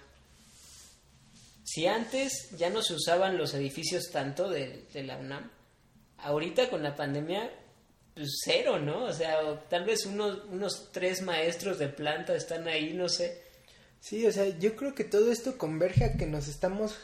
[1.63, 5.49] Si antes ya no se usaban los edificios tanto de, de la UNAM,
[6.19, 7.49] ahorita con la pandemia,
[8.13, 9.05] pues cero, ¿no?
[9.05, 9.37] O sea,
[9.69, 13.43] tal vez unos, unos tres maestros de planta están ahí, no sé.
[14.01, 16.97] Sí, o sea, yo creo que todo esto converge a que nos estamos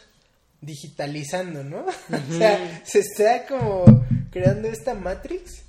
[0.61, 1.87] digitalizando, ¿no?
[2.33, 3.85] o sea, se está como
[4.33, 5.63] creando esta Matrix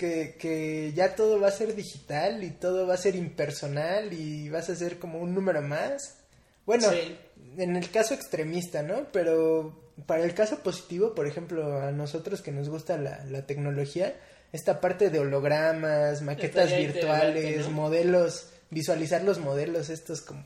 [0.00, 4.48] que, que ya todo va a ser digital y todo va a ser impersonal y
[4.48, 6.16] vas a ser como un número más.
[6.64, 7.18] Bueno, Sí.
[7.58, 9.08] en el caso extremista, ¿no?
[9.12, 14.16] Pero para el caso positivo, por ejemplo, a nosotros que nos gusta la, la tecnología,
[14.52, 20.44] esta parte de hologramas, maquetas virtuales, modelos, visualizar los modelos estos como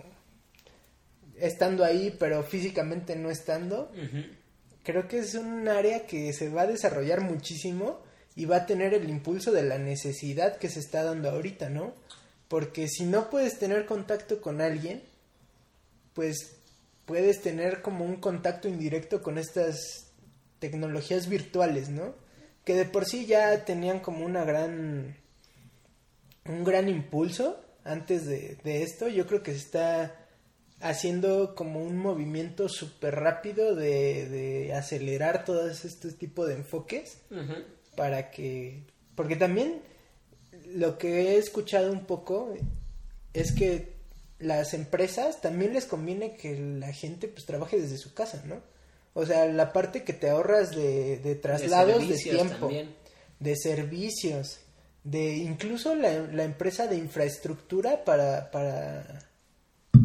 [1.39, 3.91] estando ahí, pero físicamente no estando,
[4.83, 8.03] creo que es un área que se va a desarrollar muchísimo
[8.37, 11.95] y va a tener el impulso de la necesidad que se está dando ahorita, ¿no?
[12.49, 15.03] Porque si no puedes tener contacto con alguien,
[16.15, 16.57] pues
[17.07, 20.09] puedes tener como un contacto indirecto con estas
[20.59, 22.15] tecnologías virtuales, ¿no?
[22.65, 25.17] Que de por sí ya tenían como una gran
[26.47, 29.09] un gran impulso antes de, esto.
[29.09, 30.17] Yo creo que se está
[30.81, 37.19] haciendo como un movimiento súper rápido de, acelerar todos este tipo de enfoques.
[37.95, 38.85] Para que...
[39.15, 39.81] Porque también
[40.75, 42.53] lo que he escuchado un poco
[43.33, 43.95] es que
[44.39, 48.61] las empresas también les conviene que la gente pues trabaje desde su casa, ¿no?
[49.15, 52.95] O sea, la parte que te ahorras de, de traslados de, tiempo, también.
[53.39, 54.59] de servicios,
[55.05, 59.21] de incluso la, la empresa de infraestructura para, para,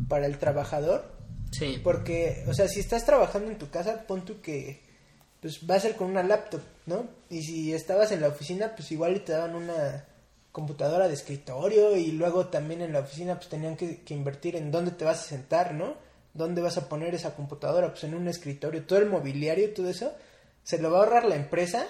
[0.08, 1.12] para el trabajador.
[1.52, 1.82] Sí.
[1.84, 4.82] Porque, o sea, si estás trabajando en tu casa, pon tú que
[5.42, 7.08] pues va a ser con una laptop, ¿no?
[7.30, 10.06] Y si estabas en la oficina, pues igual te daban una
[10.52, 14.72] computadora de escritorio y luego también en la oficina pues tenían que, que invertir en
[14.72, 15.96] dónde te vas a sentar, ¿no?
[16.34, 17.90] ¿Dónde vas a poner esa computadora?
[17.90, 20.12] Pues en un escritorio, todo el mobiliario, todo eso,
[20.64, 21.88] se lo va a ahorrar la empresa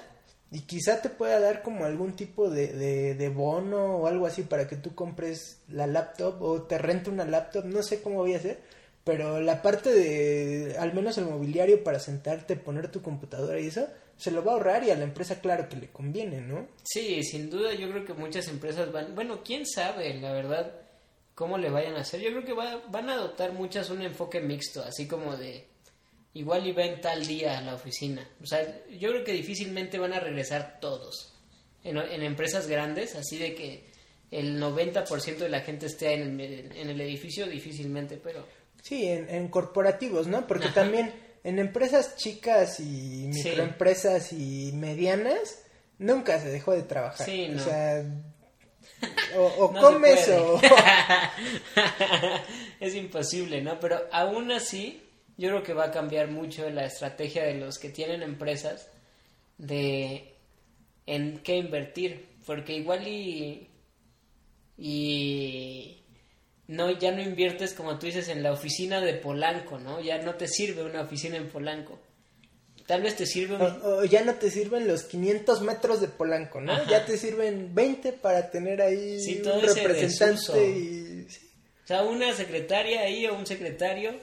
[0.52, 4.44] y quizá te pueda dar como algún tipo de, de, de bono o algo así
[4.44, 8.34] para que tú compres la laptop o te rente una laptop, no sé cómo voy
[8.34, 8.60] a hacer,
[9.10, 13.88] pero la parte de, al menos el mobiliario para sentarte, poner tu computadora y eso,
[14.18, 16.68] se lo va a ahorrar y a la empresa claro que le conviene, ¿no?
[16.84, 20.76] Sí, sin duda yo creo que muchas empresas van, bueno, quién sabe, la verdad,
[21.34, 22.22] cómo le vayan a hacer.
[22.22, 25.66] Yo creo que va- van a adoptar muchas un enfoque mixto, así como de
[26.36, 28.30] igual y ven tal día a la oficina.
[28.44, 31.34] O sea, yo creo que difícilmente van a regresar todos.
[31.84, 33.90] En, en empresas grandes, así de que
[34.32, 38.46] el 90% de la gente esté en el, en el edificio, difícilmente, pero
[38.82, 40.48] Sí, en, en corporativos, ¿no?
[40.48, 40.76] Porque Ajá.
[40.84, 41.14] también
[41.44, 43.50] en empresas chicas y Sí.
[43.50, 45.62] microempresas y medianas
[45.98, 47.26] nunca se dejó de trabajar.
[47.26, 47.62] Sí, no.
[47.62, 48.04] O sea,
[49.38, 50.62] o, o No se comes o...
[52.80, 53.80] es imposible, ¿no?
[53.80, 55.02] Pero aún así,
[55.38, 58.88] yo creo que va a cambiar mucho la estrategia de los que tienen empresas
[59.58, 60.36] de
[61.06, 63.70] en qué invertir, porque igual y
[64.78, 66.04] y
[66.70, 70.02] no ya no inviertes como tú dices en la oficina de Polanco, ¿no?
[70.02, 72.00] Ya no te sirve una oficina en Polanco.
[72.86, 76.10] Tal vez te sirve un, O, o ya no te sirven los 500 metros de
[76.10, 76.74] Polanco, ¿no?
[76.74, 76.86] Ajá.
[76.88, 81.28] Ya te sirven 20 para tener ahí Sí, un todo representante y...
[81.84, 84.14] O sea, una secretaria ahí o un secretario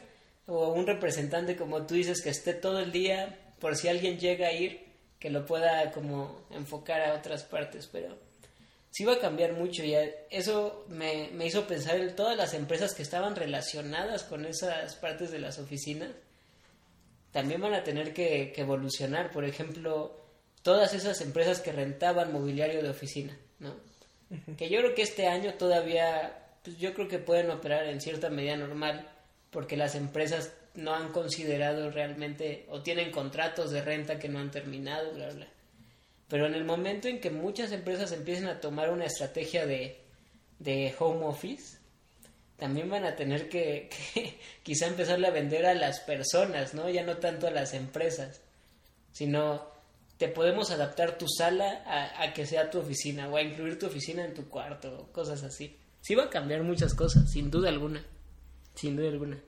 [0.46, 4.46] o un representante como tú dices que esté todo el día por si alguien llega
[4.46, 4.86] a ir
[5.18, 8.16] que lo pueda como enfocar a otras partes, pero
[8.96, 9.94] sí va a cambiar mucho y
[10.30, 15.30] eso me, me hizo pensar en todas las empresas que estaban relacionadas con esas partes
[15.30, 16.12] de las oficinas
[17.30, 20.18] también van a tener que, que evolucionar, por ejemplo,
[20.62, 23.74] todas esas empresas que rentaban mobiliario de oficina, ¿no?
[24.56, 28.30] Que yo creo que este año todavía, pues yo creo que pueden operar en cierta
[28.30, 29.10] medida normal,
[29.50, 34.50] porque las empresas no han considerado realmente o tienen contratos de renta que no han
[34.50, 35.46] terminado, bla, bla.
[36.28, 40.00] Pero en el momento en que muchas empresas empiecen a tomar una estrategia de,
[40.58, 41.78] de home office,
[42.56, 43.90] también van a tener que,
[44.62, 46.88] quizá empezarle a vender a las personas, ¿no?
[46.88, 48.40] Ya no tanto a las empresas,
[49.12, 49.74] sino
[50.18, 53.86] te podemos adaptar tu sala a, a que sea tu oficina o a incluir tu
[53.86, 55.76] oficina en tu cuarto, cosas así.
[56.00, 58.04] Sí va a cambiar muchas cosas, sin duda alguna,
[58.74, 59.38] sin duda alguna.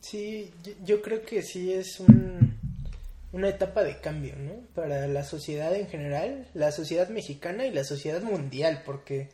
[0.00, 0.52] Sí,
[0.84, 2.47] yo creo que sí es un,
[3.32, 4.54] una etapa de cambio, ¿no?
[4.74, 9.28] Para la sociedad en general, la sociedad mexicana y la sociedad mundial, porque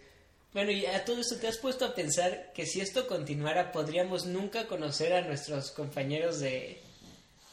[0.53, 4.27] Bueno, y a todo esto te has puesto a pensar que si esto continuara podríamos
[4.27, 6.81] nunca conocer a nuestros compañeros de,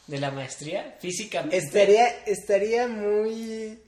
[0.08, 1.58] de la maestría físicamente.
[1.58, 3.80] estaría, estaría muy,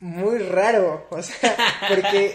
[0.00, 1.56] muy raro, o sea,
[1.88, 2.34] porque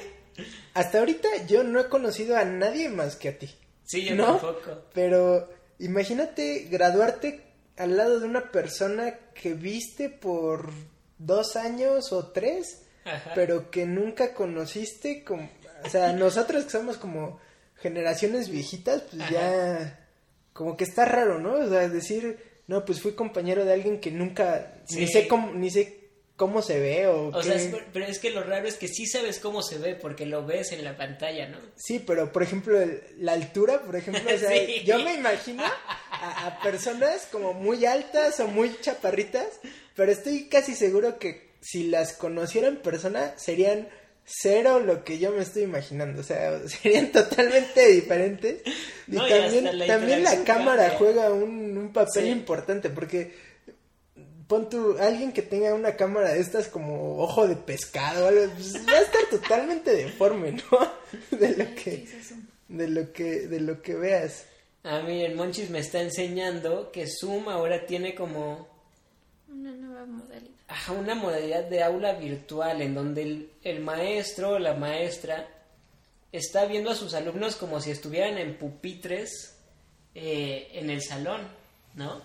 [0.74, 3.50] hasta ahorita yo no he conocido a nadie más que a ti.
[3.86, 4.38] Sí, yo ¿no?
[4.38, 4.86] tampoco.
[4.94, 7.45] Pero imagínate graduarte
[7.78, 10.72] al lado de una persona que viste por
[11.18, 13.32] dos años o tres, Ajá.
[13.36, 15.24] pero que nunca conociste.
[15.24, 15.50] Como,
[15.84, 17.40] o sea, nosotros que somos como
[17.78, 19.32] generaciones viejitas, pues Ajá.
[19.32, 20.00] ya
[20.54, 21.54] como que está raro, ¿no?
[21.54, 25.70] O sea, decir, no, pues fui compañero de alguien que nunca, ni sé cómo, ni
[25.70, 26.00] sé
[26.38, 27.44] cómo se ve o, O qué.
[27.44, 30.26] sea, es- pero es que lo raro es que sí sabes cómo se ve porque
[30.26, 31.58] lo ves en la pantalla, ¿no?
[31.76, 34.84] Sí, pero por ejemplo, el- la altura, por ejemplo, o sea, Sí.
[34.86, 35.64] yo me imagino
[36.22, 39.48] a, a personas como muy altas o muy chaparritas,
[39.96, 43.88] pero estoy casi seguro que si las conociera en persona serían
[44.26, 48.62] cero lo que yo me estoy imaginando, o sea, serían totalmente diferentes.
[49.08, 52.30] Y No, también, la también la cámara juega un, un papel Sí.
[52.30, 53.34] importante porque
[54.48, 58.94] pon tu, alguien que tenga una cámara de estas como ojo de pescado, pues, va
[58.94, 60.92] a estar totalmente deforme, ¿no?
[61.38, 62.08] De lo ¿Qué que,
[62.68, 64.46] de lo que, de lo que veas.
[64.86, 68.68] A mí el Monchis me está enseñando que Zoom ahora tiene como
[69.50, 70.54] Una nueva modalidad.
[70.68, 75.48] ajá, una modalidad de aula virtual en donde el, el maestro o la maestra
[76.32, 79.58] está viendo a sus alumnos como si estuvieran en pupitres
[80.14, 81.42] eh, en el salón,
[81.96, 82.22] ¿no?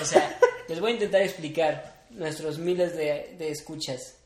[0.00, 4.16] O sea, les voy a intentar explicar nuestros miles de, de escuchas.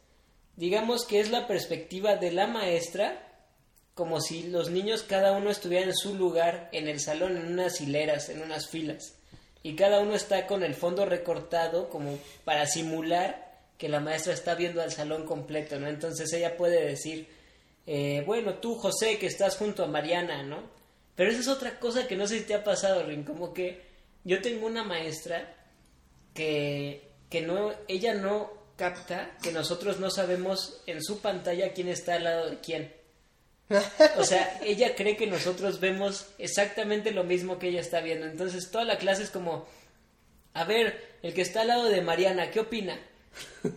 [0.54, 3.25] Digamos que es la perspectiva de la maestra
[3.96, 7.80] como si los niños cada uno estuviera en su lugar en el salón, en unas
[7.80, 9.14] hileras, en unas filas.
[9.62, 14.54] Y cada uno está con el fondo recortado como para simular que la maestra está
[14.54, 15.88] viendo al salón completo, ¿no?
[15.88, 17.26] Entonces ella puede decir,
[17.86, 20.60] eh, bueno, tú José que estás junto a Mariana, ¿no?
[21.14, 23.80] Pero esa es otra cosa que no sé si te ha pasado, Rin, como que
[24.24, 25.54] yo tengo una maestra
[26.34, 32.16] que, que no, ella no capta que nosotros no sabemos en su pantalla quién está
[32.16, 32.95] al lado de quién.
[34.16, 38.26] O sea, ella cree que nosotros vemos exactamente lo mismo que ella está viendo.
[38.26, 39.66] Entonces, toda la clase es como,
[40.54, 42.98] a ver, el que está al lado de Mariana, ¿qué opina?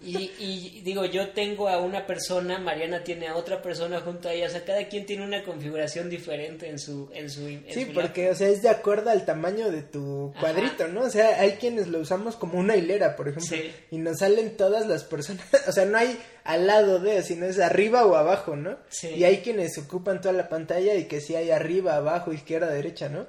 [0.04, 4.34] Y, y digo, yo tengo a una persona, Mariana tiene a otra persona junto a
[4.34, 7.10] ella, o sea, cada quien tiene una configuración diferente en su...
[7.14, 10.30] En su en Sí, su porque, o sea, es de acuerdo al tamaño de tu
[10.32, 10.40] Ajá.
[10.42, 11.02] cuadrito, ¿no?
[11.02, 13.72] O sea, hay quienes lo usamos como una hilera, por ejemplo, Sí.
[13.90, 17.60] y nos salen todas las personas, o sea, no hay al lado de, sino es
[17.60, 18.78] arriba o abajo, ¿no?
[18.90, 19.10] Sí.
[19.10, 23.10] Y hay quienes ocupan toda la pantalla y que sí hay arriba, abajo, izquierda, derecha,
[23.10, 23.26] ¿no?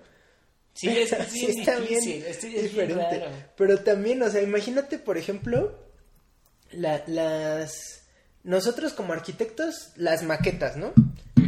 [0.75, 2.99] Sí, es, sí, es está difícil, bien es, bien.
[3.57, 5.90] Pero también, o sea, imagínate, por ejemplo,
[6.73, 8.03] la- las...
[8.43, 10.93] Nosotros como arquitectos, las maquetas, ¿no?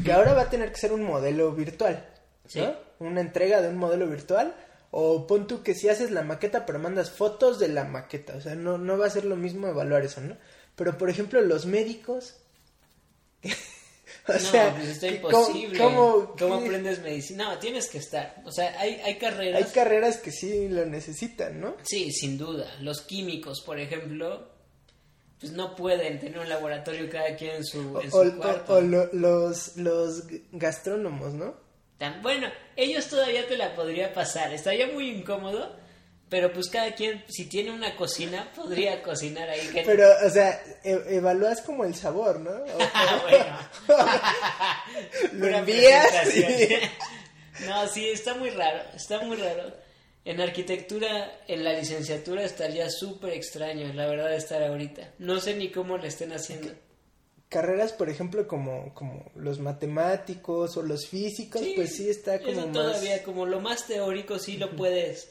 [0.04, 2.06] Que ahora va a tener que ser un modelo virtual,
[2.46, 2.60] Sí.
[2.60, 2.74] ¿no?
[2.98, 4.54] Una entrega de un modelo virtual.
[4.90, 8.34] O pon tú que si haces la maqueta, pero mandas fotos de la maqueta.
[8.36, 10.36] O sea, no, no va a ser lo mismo evaluar eso, ¿no?
[10.76, 12.34] Pero, por ejemplo, los médicos...
[14.28, 15.78] o no, sea, pues está imposible.
[15.78, 17.44] ¿cómo, ¿Cómo qué- aprendes medicina?
[17.54, 18.36] No, tienes que estar.
[18.44, 19.64] O sea, hay, hay carreras...
[19.64, 21.76] Hay carreras que sí lo necesitan, ¿no?
[21.84, 22.66] Sí, sin duda.
[22.80, 24.51] Los químicos, por ejemplo,
[25.42, 28.74] pues no pueden tener un laboratorio cada quien en su, en su O, cuarto.
[28.76, 31.54] o lo- los, los gastrónomos, ¿no?
[31.98, 34.52] Tan- bueno, ellos todavía te la podría pasar.
[34.54, 35.76] Estaría muy incómodo,
[36.28, 39.66] pero pues cada quien, si tiene una cocina, podría cocinar ahí.
[39.68, 42.50] que- Pero, o sea, e- evalúas como el sabor, ¿no?
[42.74, 43.58] O- bueno.
[45.32, 49.81] lo envías y- No, sí, está muy raro, está muy raro.
[50.24, 55.10] En arquitectura, en la licenciatura estaría súper extraño, la verdad, estar ahorita.
[55.18, 56.70] No sé ni cómo lo estén haciendo.
[57.48, 62.60] carreras, por ejemplo, como, como los matemáticos o los físicos, pues sí está como eso
[62.66, 62.72] más...
[62.72, 65.28] todavía, como lo más teórico, sí lo puedes,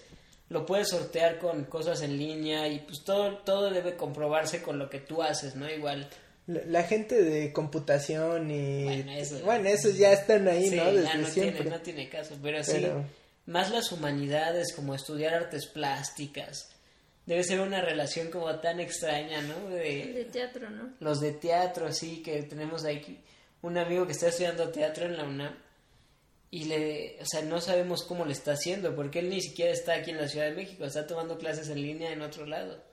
[0.50, 4.90] lo puedes sortear con cosas en línea y pues todo, todo debe comprobarse con lo
[4.90, 5.70] que tú haces, ¿no?
[5.72, 6.10] Igual.
[6.48, 8.84] La, la gente de computación y...
[8.84, 10.84] Bueno, eso- bueno, esos ya están ahí, Sí, ¿no?
[10.84, 11.62] ya Desde no siempre.
[11.62, 13.04] tiene, no tiene caso, pero sí, Pero-
[13.52, 16.70] más las humanidades, como estudiar artes plásticas.
[17.26, 19.70] Debe ser una relación como tan extraña, ¿no?
[19.70, 20.94] De De teatro, ¿no?
[21.00, 23.20] los de teatro, sí, que tenemos aquí
[23.62, 25.56] un amigo que está estudiando teatro en la UNAM.
[26.54, 29.94] y le, o sea, no sabemos cómo le está haciendo, porque él ni siquiera está
[29.94, 32.84] aquí en la Ciudad de México, está tomando clases en línea en otro lado.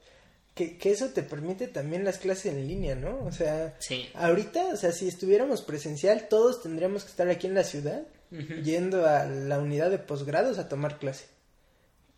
[0.55, 3.25] Que, que eso te permite también las clases en línea, ¿no?
[3.25, 4.09] O sea, Sí.
[4.15, 9.07] ahorita, o sea, si estuviéramos presencial, todos tendríamos que estar aquí en la ciudad, yendo
[9.07, 11.27] a la unidad de posgrados a tomar clase.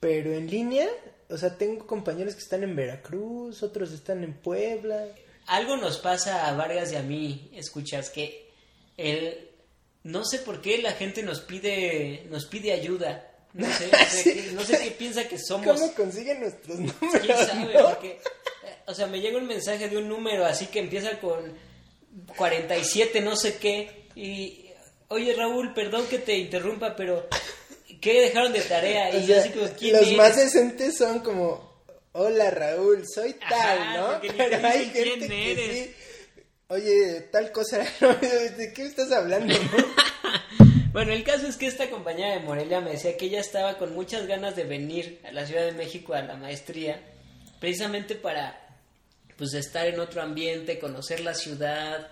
[0.00, 0.88] Pero en línea,
[1.28, 5.04] o sea, tengo compañeros que están en Veracruz, otros están en Puebla.
[5.46, 8.50] Algo nos pasa a Vargas y a mí, escuchas, que
[8.96, 9.48] él,
[10.04, 13.26] no sé por qué la gente nos pide, nos pide ayuda.
[13.52, 14.32] No sé, no sé, Sí.
[14.34, 15.66] qué, no sé qué piensa que somos.
[15.66, 17.20] ¿Cómo consiguen nuestros números?
[17.20, 17.74] ¿Quién sabe?
[17.74, 17.88] no?
[17.90, 18.20] Porque,
[18.86, 21.52] o sea, me llega un mensaje de un número así que empieza con
[22.36, 24.69] 47 no sé qué y,
[25.10, 27.28] oye Raúl, perdón que te interrumpa, pero
[28.00, 29.10] ¿qué dejaron de tarea?
[29.14, 30.16] Y O yo sea, así como, ¿quién los eres?
[30.16, 31.82] más decentes son como,
[32.12, 34.20] hola Raúl, soy tal, Ajá, ¿no?
[34.36, 35.72] Pero hay gente que eres.
[35.86, 35.94] sí,
[36.68, 37.78] oye, tal cosa,
[38.56, 39.54] ¿de qué estás hablando?
[39.54, 39.60] no?
[40.92, 43.94] Bueno, el caso es que esta compañera de Morelia me decía que ella estaba con
[43.94, 47.00] muchas ganas de venir a la Ciudad de México a la maestría,
[47.60, 48.60] precisamente para
[49.36, 52.08] pues estar en otro ambiente, conocer la ciudad,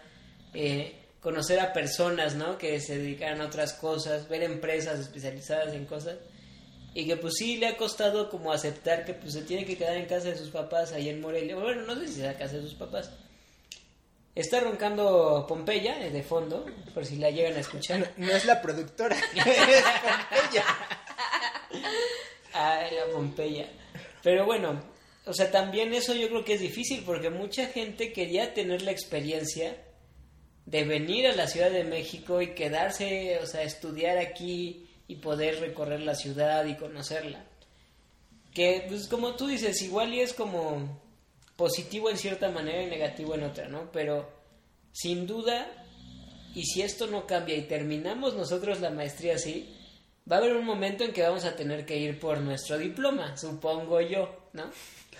[0.54, 2.58] eh, conocer a personas, ¿no?
[2.58, 6.16] Que se dedican a otras cosas, ver empresas especializadas en cosas.
[6.94, 9.96] Y que pues sí le ha costado como aceptar que pues se tiene que quedar
[9.96, 11.56] en casa de sus papás ahí en Morelia.
[11.56, 13.10] Bueno, no sé si es la casa de sus papás.
[14.34, 16.64] Está roncando Pompeya eh, de fondo,
[16.94, 17.98] por si la llegan a escuchar.
[17.98, 20.64] No, no es la productora, es Pompeya.
[22.52, 23.66] Ay, la Pompeya.
[24.22, 24.80] Pero bueno,
[25.26, 28.92] o sea, también eso yo creo que es difícil porque mucha gente quería tener la
[28.92, 29.76] experiencia
[30.68, 35.60] de venir a la Ciudad de México y quedarse, o sea, estudiar aquí y poder
[35.60, 37.42] recorrer la ciudad y conocerla.
[38.52, 41.00] Que, pues como tú dices, igual y es como
[41.56, 43.90] positivo en cierta manera y negativo en otra, ¿no?
[43.92, 44.30] Pero
[44.92, 45.66] sin duda,
[46.54, 49.74] y si esto no cambia y terminamos nosotros la maestría así,
[50.30, 53.38] va a haber un momento en que vamos a tener que ir por nuestro diploma,
[53.38, 54.64] supongo yo, ¿no?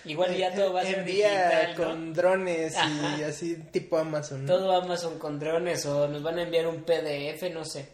[0.05, 1.83] Igual ya todo va a ser Envía digital, ¿no?
[1.83, 2.75] con drones
[3.17, 4.45] y así tipo Amazon.
[4.45, 4.53] ¿no?
[4.53, 7.87] Todo Amazon con drones o nos van a enviar un PDF, no sé.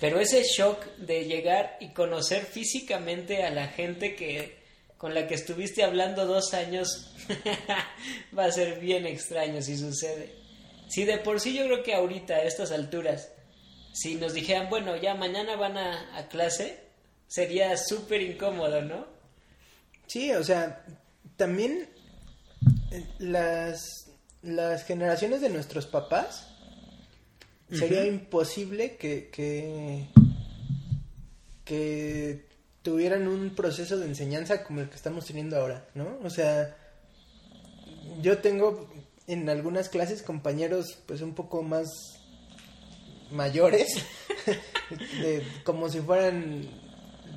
[0.00, 4.58] Pero ese shock de llegar y conocer físicamente a la gente que
[4.96, 7.14] con la que estuviste hablando dos años
[8.38, 10.34] va a ser bien extraño si sucede.
[10.88, 13.30] Si de por sí yo creo que ahorita a estas alturas,
[13.92, 16.80] si nos dijeran, bueno, ya mañana van a, a clase,
[17.28, 19.17] sería súper incómodo, ¿no?
[20.08, 20.84] Sí, o sea,
[21.36, 21.86] también
[22.90, 24.10] eh, las,
[24.42, 26.48] las generaciones de nuestros papás
[27.70, 30.06] sería imposible que, que,
[31.66, 32.46] que
[32.82, 36.18] tuvieran un proceso de enseñanza como el que estamos teniendo ahora, ¿no?
[36.24, 36.74] O sea,
[38.22, 38.88] yo tengo
[39.26, 41.86] en algunas clases compañeros pues un poco más
[43.30, 44.06] mayores,
[45.20, 46.87] de, como si fueran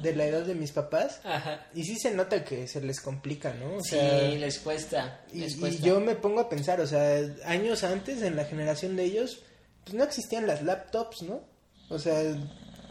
[0.02, 1.22] de la edad de mis papás.
[1.24, 1.68] Ajá.
[1.74, 3.76] Y sí se nota que se les complica, ¿no?
[3.78, 5.22] O Sí, sea, les cuesta.
[5.32, 5.86] y, les y cuesta.
[5.86, 9.43] yo me pongo a pensar, o sea, años antes, en la generación de ellos,
[9.84, 11.41] pues no existían las laptops, ¿no?
[11.89, 12.22] O sea,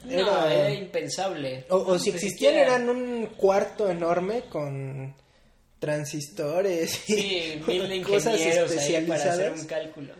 [0.04, 0.52] No, era...
[0.54, 1.66] era impensable.
[1.70, 5.14] o, o si Ni existían siquiera- eran un cuarto enorme con
[5.78, 9.60] transistores y Sí, mil de cosas ahí para hacer especializadas.
[9.60, 10.14] un cálculo.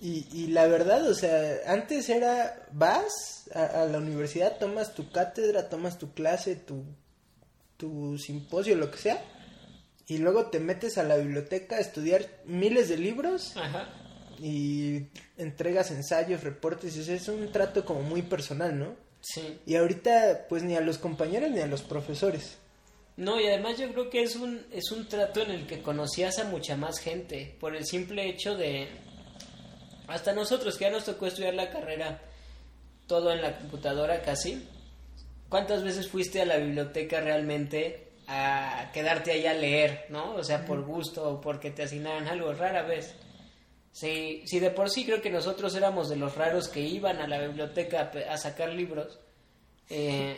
[0.00, 5.10] Y, y la verdad, o sea, antes era, vas a, a la universidad, tomas tu
[5.10, 6.84] cátedra, tomas tu clase, tu,
[7.76, 9.22] tu simposio, lo que sea,
[10.06, 13.88] y luego te metes a la biblioteca a estudiar miles de libros Ajá.
[14.38, 18.94] y entregas ensayos, reportes, y eso es un trato como muy personal, ¿no?
[19.20, 19.58] Sí.
[19.66, 22.58] Y ahorita, pues ni a los compañeros ni a los profesores.
[23.16, 26.38] No, y además yo creo que es un, es un trato en el que conocías
[26.38, 28.88] a mucha más gente, por el simple hecho de...
[30.08, 32.20] Hasta nosotros, que ya nos tocó estudiar la carrera
[33.06, 34.66] todo en la computadora casi.
[35.48, 40.34] ¿Cuántas veces fuiste a la biblioteca realmente a quedarte ahí a leer, no?
[40.34, 43.14] O sea, por gusto o porque te asignaran algo, rara vez.
[43.92, 47.28] Si, si de por sí creo que nosotros éramos de los raros que iban a
[47.28, 49.18] la biblioteca a sacar libros,
[49.88, 50.36] eh,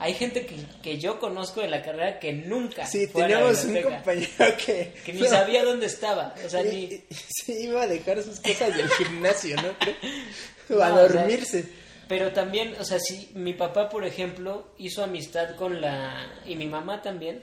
[0.00, 4.56] hay gente que, que yo conozco de la carrera que nunca Sí, teníamos un compañero
[4.64, 4.94] que...
[5.04, 6.34] que ni sabía dónde estaba.
[6.46, 10.76] O sea, Sí, ni, sí, iba a dejar sus cosas del gimnasio, ¿no?
[10.76, 11.68] O a No, o sea, dormirse.
[12.06, 16.66] Pero también, o sea, si mi papá, por ejemplo, hizo amistad con la, y mi
[16.66, 17.42] mamá también,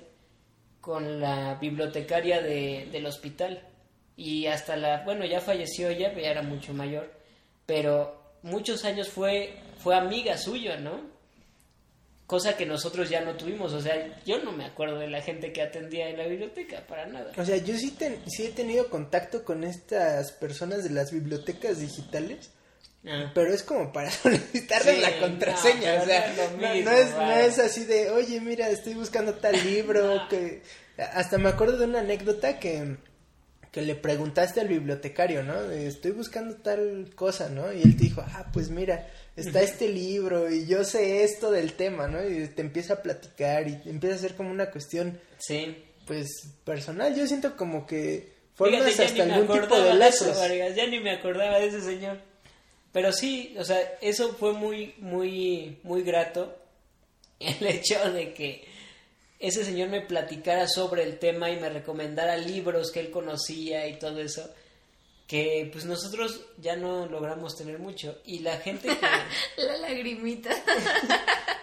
[0.79, 3.67] con la bibliotecaria de, del hospital.
[4.15, 7.11] Y hasta la, bueno, ya falleció ella, ya era mucho mayor,
[7.65, 11.14] pero muchos años fue, fue amiga suya, ¿no?
[12.27, 15.53] Cosa que nosotros ya no tuvimos, o sea, yo no me acuerdo de la gente
[15.53, 17.31] que atendía en la biblioteca, para nada.
[17.37, 21.79] O sea, yo sí, ten- sí he tenido contacto con estas personas de las bibliotecas
[21.79, 22.49] digitales,
[23.07, 23.31] Ah.
[23.35, 26.89] Pero es como para solicitarle Sí, la contraseña, no, o sea, no es no, mismo,
[26.89, 27.45] no es, no vale.
[27.45, 30.63] es así de, oye, mira, estoy buscando tal libro, que...
[30.97, 32.97] Hasta me acuerdo de una anécdota que,
[33.75, 35.69] que le preguntaste al bibliotecario, ¿no?
[35.69, 37.73] Estoy buscando tal cosa, ¿no?
[37.73, 39.05] Y él te dijo, ah, pues mira,
[39.35, 42.25] está este libro y yo sé esto del tema, ¿no?
[42.25, 45.75] Y te empieza a platicar y empieza a ser como una cuestión, Sí.
[46.07, 46.29] pues,
[46.63, 47.13] personal.
[47.17, 50.37] Yo siento como que formas Fíjate, hasta algún tipo de eso, lazos.
[50.39, 52.19] Vargas, ya ni me acordaba de ese señor.
[52.93, 56.57] Pero sí, o sea, eso fue muy, muy, muy grato.
[57.41, 58.65] El hecho de que
[59.47, 63.99] ese señor me platicara sobre el tema y me recomendara libros que él conocía y
[63.99, 64.49] todo eso.
[65.27, 68.19] Que pues nosotros ya no logramos tener mucho.
[68.25, 69.61] Y la gente que...
[69.63, 70.49] La lagrimita.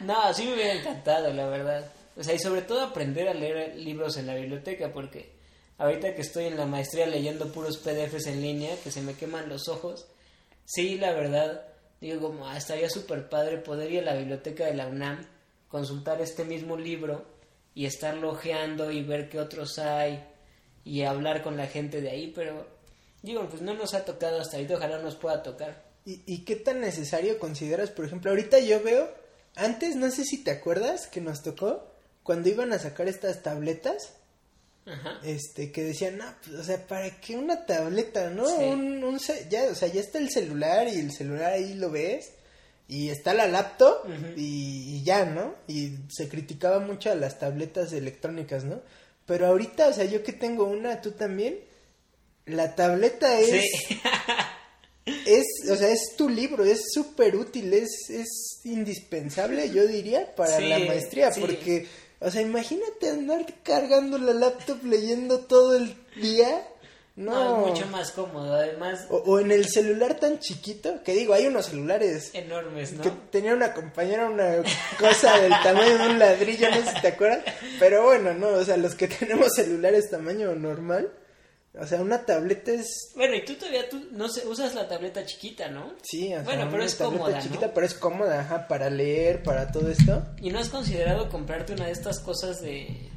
[0.01, 1.93] No, sí me hubiera encantado, la verdad.
[2.17, 5.31] O sea, y sobre todo aprender a leer libros en la biblioteca, porque
[5.79, 9.49] ahorita que estoy en la maestría leyendo puros PDFs en línea, que se me queman
[9.49, 10.07] los ojos,
[10.65, 11.69] sí, la verdad,
[12.01, 15.25] digo como, ah, estaría súper padre poder ir a la biblioteca de la UNAM,
[15.69, 17.32] consultar este mismo libro
[17.75, 20.23] y estarlo ojeando y ver qué otros hay
[20.85, 22.67] y hablar con la gente de ahí, pero
[23.23, 25.85] digo, pues no nos ha tocado hasta ahorita, ojalá nos pueda tocar.
[26.05, 27.91] ¿Y, ¿Y qué tan necesario consideras?
[27.91, 29.09] Por ejemplo, ahorita yo veo,
[29.55, 31.89] antes no sé si te acuerdas que nos tocó
[32.23, 34.15] cuando iban a sacar estas tabletas,
[34.85, 35.21] Ajá.
[35.23, 38.47] este, que decían, no, pues, o sea, ¿para qué una tableta, no?
[38.47, 38.65] Sí.
[38.65, 39.19] Un, un
[39.49, 42.33] ya, o sea, ya está el celular y el celular ahí lo ves
[42.93, 45.55] y está la laptop y, y ya, ¿no?
[45.67, 48.83] Y se criticaba mucho a las tabletas electrónicas, ¿no?
[49.25, 51.59] Pero ahorita, o sea, yo que tengo una, tú también,
[52.45, 53.63] la tableta es...
[53.89, 54.01] Sí.
[55.05, 60.59] Es, o sea, es tu libro, es súper útil, es, es indispensable, yo diría, para
[60.59, 61.41] Sí, la maestría, sí.
[61.41, 61.89] porque,
[62.21, 66.69] o sea, imagínate andar cargando la laptop leyendo todo el día,
[67.17, 71.13] no, No, es mucho más cómodo, además O, o en el celular tan chiquito, que
[71.13, 73.03] digo, hay unos celulares enormes, ¿no?
[73.03, 74.63] que tenía una compañera una
[74.99, 77.45] cosa del tamaño de un ladrillo, no sé si te acuerdas,
[77.79, 81.13] pero bueno, no, o sea, los que tenemos celulares tamaño normal,
[81.79, 85.25] o sea, una tableta es Bueno, y tú todavía tú no sé, usas la tableta
[85.25, 85.95] chiquita, ¿no?
[86.03, 87.75] Sí, o sea, Bueno, pero una es tableta cómoda, chiquita, ¿no?
[87.75, 90.23] pero es cómoda, ajá, para leer, para todo esto.
[90.41, 93.11] ¿Y no has considerado comprarte una de estas cosas de,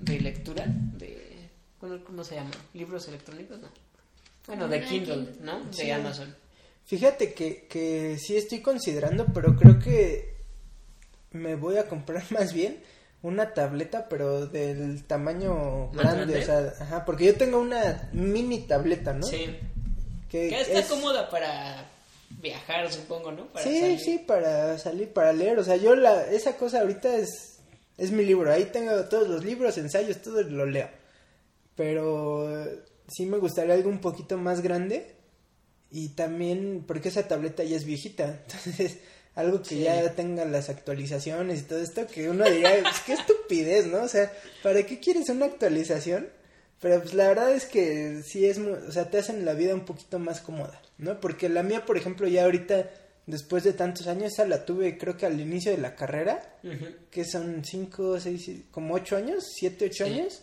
[0.00, 0.64] de lectura?
[0.66, 1.17] De,
[1.80, 2.50] ¿cómo, cómo se llama?
[2.74, 3.58] ¿Libros electrónicos?
[3.60, 3.68] No.
[4.46, 5.34] Bueno, de Ah, Kindle, Kindle.
[5.44, 5.64] ¿no?
[5.64, 5.90] De Sí.
[5.90, 6.34] Amazon.
[6.86, 10.34] Fíjate que, que sí estoy considerando, pero creo que
[11.32, 12.80] me voy a comprar más bien
[13.20, 16.42] una tableta, pero del tamaño ¿Más grande, grande?
[16.42, 19.26] o sea, ajá, porque yo tengo una mini tableta, ¿no?
[19.26, 19.56] Sí.
[20.30, 21.90] Que Que está es- cómoda para
[22.30, 23.46] viajar, supongo, ¿no?
[23.48, 23.98] Para Sí, salir.
[24.00, 27.58] sí, para salir, para leer, o sea, yo la, esa cosa ahorita es,
[27.96, 30.88] es mi libro, ahí tengo todos los libros, ensayos, todo lo leo,
[31.78, 35.14] pero eh, sí me gustaría algo un poquito más grande
[35.92, 38.98] y también, porque esa tableta ya es viejita, entonces
[39.36, 39.82] algo que Sí.
[39.84, 44.02] ya tenga las actualizaciones y todo esto, que uno diría, pues qué estupidez, ¿no?
[44.02, 44.32] O sea,
[44.64, 46.28] ¿para qué quieres una actualización?
[46.80, 49.84] Pero pues la verdad es que sí es, o sea, te hacen la vida un
[49.84, 51.20] poquito más cómoda, ¿no?
[51.20, 52.90] Porque la mía, por ejemplo, ya ahorita,
[53.26, 56.56] después de tantos años, esa la tuve creo que al inicio de la carrera,
[57.10, 60.10] que son cinco, seis, como ocho años, siete, ocho Sí.
[60.12, 60.42] años.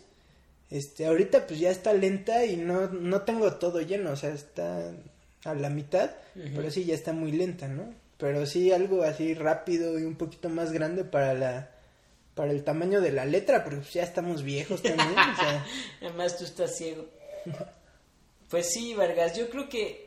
[0.70, 4.92] Este, ahorita pues ya está lenta y no, no tengo todo lleno, o sea, está
[5.44, 6.10] a la mitad,
[6.54, 7.94] pero sí ya está muy lenta, ¿no?
[8.18, 11.70] Pero sí algo así rápido y un poquito más grande para la,
[12.34, 15.66] para el tamaño de la letra, porque pues ya estamos viejos también, o sea,
[16.00, 17.06] Además tú estás ciego.
[18.48, 20.06] Pues sí, Vargas, yo creo que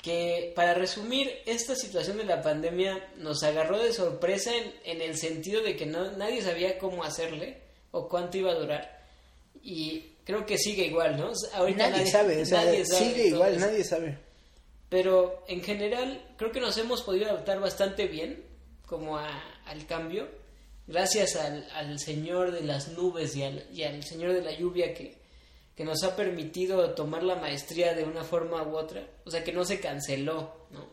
[0.00, 5.16] que para resumir esta situación de la pandemia nos agarró de sorpresa en, en el
[5.16, 7.58] sentido de que no nadie sabía cómo hacerle
[7.90, 8.95] o cuánto iba a durar
[9.68, 11.32] y creo que sigue igual, ¿no?
[11.54, 13.66] Ahorita nadie, sabe, o sea, nadie sabe sigue igual, eso.
[13.66, 14.18] nadie sabe.
[14.88, 18.44] Pero en general creo que nos hemos podido adaptar bastante bien
[18.86, 20.28] como a- al cambio,
[20.86, 24.94] gracias al, al Señor de las nubes y al, y al Señor de la lluvia
[24.94, 25.16] que,
[25.74, 29.52] que nos ha permitido tomar la maestría de una forma u otra, o sea que
[29.52, 30.86] no se canceló, ¿no?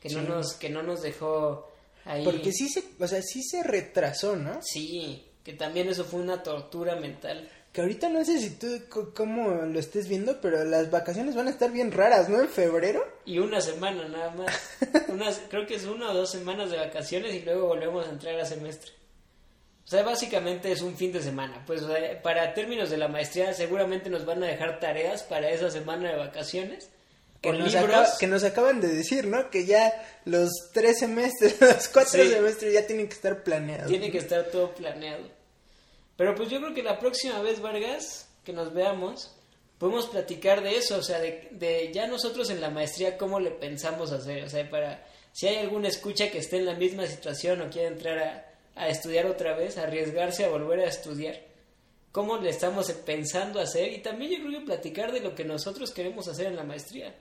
[0.00, 1.68] Que no nos que no nos dejó
[2.04, 2.24] ahí.
[2.24, 4.60] Porque sí se, o sea, sí se retrasó, ¿no?
[4.62, 7.48] Sí, que también eso fue una tortura mental.
[7.72, 8.66] Que ahorita no sé si tú
[9.14, 12.38] cómo lo estés viendo, pero las vacaciones van a estar bien raras, ¿no?
[12.40, 13.02] En febrero.
[13.24, 14.60] Y una semana nada más.
[15.08, 18.38] Unas, creo que es una o dos semanas de vacaciones y luego volvemos a entrar
[18.38, 18.92] a semestre.
[19.86, 21.64] O sea, básicamente es un fin de semana.
[21.66, 25.48] Pues o sea, para términos de la maestría seguramente nos van a dejar tareas para
[25.50, 26.90] esa semana de vacaciones.
[27.40, 29.50] Que nos, acaba- que nos acaban de decir, ¿no?
[29.50, 29.92] Que ya
[30.26, 32.28] los tres semestres, los cuatro Sí.
[32.30, 33.88] semestres ya tienen que estar planeados.
[33.88, 35.24] Tiene que estar todo planeado.
[36.22, 39.34] Pero pues yo creo que la próxima vez, Vargas, que nos veamos,
[39.76, 43.50] podemos platicar de eso, o sea, de, de ya nosotros en la maestría cómo le
[43.50, 47.60] pensamos hacer, o sea, para si hay alguna escucha que esté en la misma situación
[47.60, 48.46] o quiere entrar
[48.76, 51.40] a, estudiar otra vez, arriesgarse a volver a estudiar,
[52.12, 55.90] cómo le estamos pensando hacer y también yo creo que platicar de lo que nosotros
[55.90, 57.16] queremos hacer en la maestría.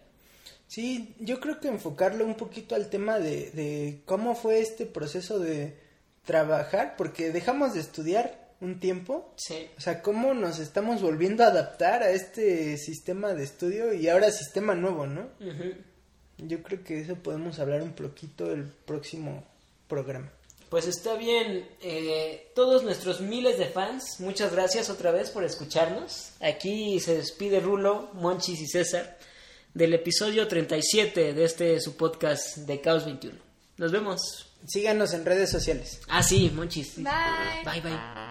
[0.67, 5.39] Sí, yo creo que enfocarlo un poquito al tema de, de cómo fue este proceso
[5.39, 5.75] de
[6.23, 9.33] trabajar, porque dejamos de estudiar un tiempo.
[9.35, 9.67] Sí.
[9.77, 14.31] O sea, cómo nos estamos volviendo a adaptar a este sistema de estudio y ahora
[14.31, 15.27] sistema nuevo, ¿no?
[16.37, 19.43] Yo creo que eso podemos hablar un poquito el próximo
[19.87, 20.31] programa.
[20.69, 26.31] Pues está bien, eh, todos nuestros miles de fans, muchas gracias otra vez por escucharnos.
[26.39, 29.17] Aquí se despide Rulo, Monchis y César
[29.73, 33.37] del episodio 37 de este su podcast de Caos 21.
[33.77, 34.47] Nos vemos.
[34.65, 36.01] Síganos en redes sociales.
[36.07, 36.97] Ah, sí, Monchis.
[36.97, 37.03] Bye.
[37.65, 38.30] Bye, bye.